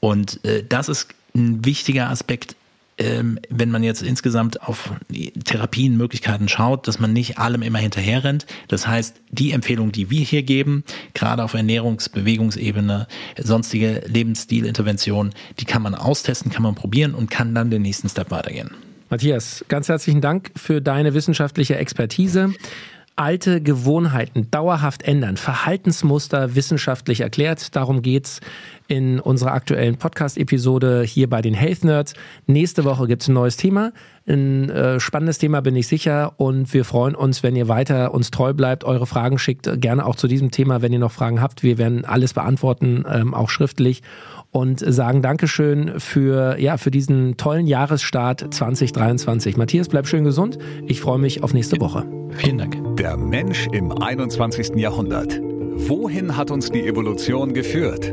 Und 0.00 0.44
äh, 0.44 0.64
das 0.68 0.88
ist 0.88 1.08
ein 1.34 1.64
wichtiger 1.64 2.10
Aspekt 2.10 2.56
wenn 3.00 3.70
man 3.70 3.82
jetzt 3.82 4.02
insgesamt 4.02 4.62
auf 4.62 4.92
Therapienmöglichkeiten 5.44 6.48
schaut, 6.48 6.86
dass 6.86 7.00
man 7.00 7.12
nicht 7.12 7.38
allem 7.38 7.62
immer 7.62 7.78
hinterher 7.78 8.24
rennt. 8.24 8.46
Das 8.68 8.86
heißt, 8.86 9.22
die 9.30 9.52
Empfehlung, 9.52 9.90
die 9.90 10.10
wir 10.10 10.20
hier 10.20 10.42
geben, 10.42 10.84
gerade 11.14 11.42
auf 11.42 11.54
Ernährungs-, 11.54 12.10
Bewegungsebene, 12.12 13.06
sonstige 13.38 14.02
Lebensstilinterventionen, 14.06 15.32
die 15.58 15.64
kann 15.64 15.82
man 15.82 15.94
austesten, 15.94 16.50
kann 16.50 16.62
man 16.62 16.74
probieren 16.74 17.14
und 17.14 17.30
kann 17.30 17.54
dann 17.54 17.70
den 17.70 17.82
nächsten 17.82 18.08
Step 18.08 18.30
weitergehen. 18.30 18.70
Matthias, 19.08 19.64
ganz 19.68 19.88
herzlichen 19.88 20.20
Dank 20.20 20.52
für 20.54 20.80
deine 20.82 21.14
wissenschaftliche 21.14 21.76
Expertise 21.76 22.52
alte 23.20 23.60
Gewohnheiten 23.60 24.50
dauerhaft 24.50 25.02
ändern, 25.02 25.36
Verhaltensmuster 25.36 26.54
wissenschaftlich 26.54 27.20
erklärt. 27.20 27.76
Darum 27.76 28.00
geht's 28.00 28.40
in 28.90 29.20
unserer 29.20 29.52
aktuellen 29.52 29.96
Podcast-Episode 29.96 31.04
hier 31.06 31.30
bei 31.30 31.40
den 31.40 31.54
Health 31.54 31.84
Nerds. 31.84 32.14
Nächste 32.46 32.84
Woche 32.84 33.06
gibt's 33.06 33.28
ein 33.28 33.34
neues 33.34 33.56
Thema. 33.56 33.92
Ein 34.26 34.68
äh, 34.68 34.98
spannendes 34.98 35.38
Thema 35.38 35.60
bin 35.60 35.76
ich 35.76 35.86
sicher 35.86 36.32
und 36.38 36.74
wir 36.74 36.84
freuen 36.84 37.14
uns, 37.14 37.44
wenn 37.44 37.54
ihr 37.54 37.68
weiter 37.68 38.12
uns 38.12 38.32
treu 38.32 38.52
bleibt, 38.52 38.82
eure 38.82 39.06
Fragen 39.06 39.38
schickt, 39.38 39.80
gerne 39.80 40.04
auch 40.04 40.16
zu 40.16 40.26
diesem 40.26 40.50
Thema, 40.50 40.82
wenn 40.82 40.92
ihr 40.92 40.98
noch 40.98 41.12
Fragen 41.12 41.40
habt. 41.40 41.62
Wir 41.62 41.78
werden 41.78 42.04
alles 42.04 42.34
beantworten, 42.34 43.04
ähm, 43.08 43.32
auch 43.32 43.48
schriftlich 43.48 44.02
und 44.50 44.80
sagen 44.80 45.22
Dankeschön 45.22 46.00
für, 46.00 46.58
ja, 46.58 46.76
für 46.76 46.90
diesen 46.90 47.36
tollen 47.36 47.68
Jahresstart 47.68 48.52
2023. 48.52 49.56
Matthias, 49.56 49.88
bleib 49.88 50.08
schön 50.08 50.24
gesund. 50.24 50.58
Ich 50.86 51.00
freue 51.00 51.18
mich 51.18 51.44
auf 51.44 51.54
nächste 51.54 51.80
Woche. 51.80 52.04
Vielen 52.30 52.58
Dank. 52.58 52.96
Der 52.96 53.16
Mensch 53.16 53.68
im 53.70 53.92
21. 53.92 54.74
Jahrhundert. 54.74 55.40
Wohin 55.40 56.36
hat 56.36 56.50
uns 56.50 56.70
die 56.70 56.86
Evolution 56.86 57.54
geführt? 57.54 58.12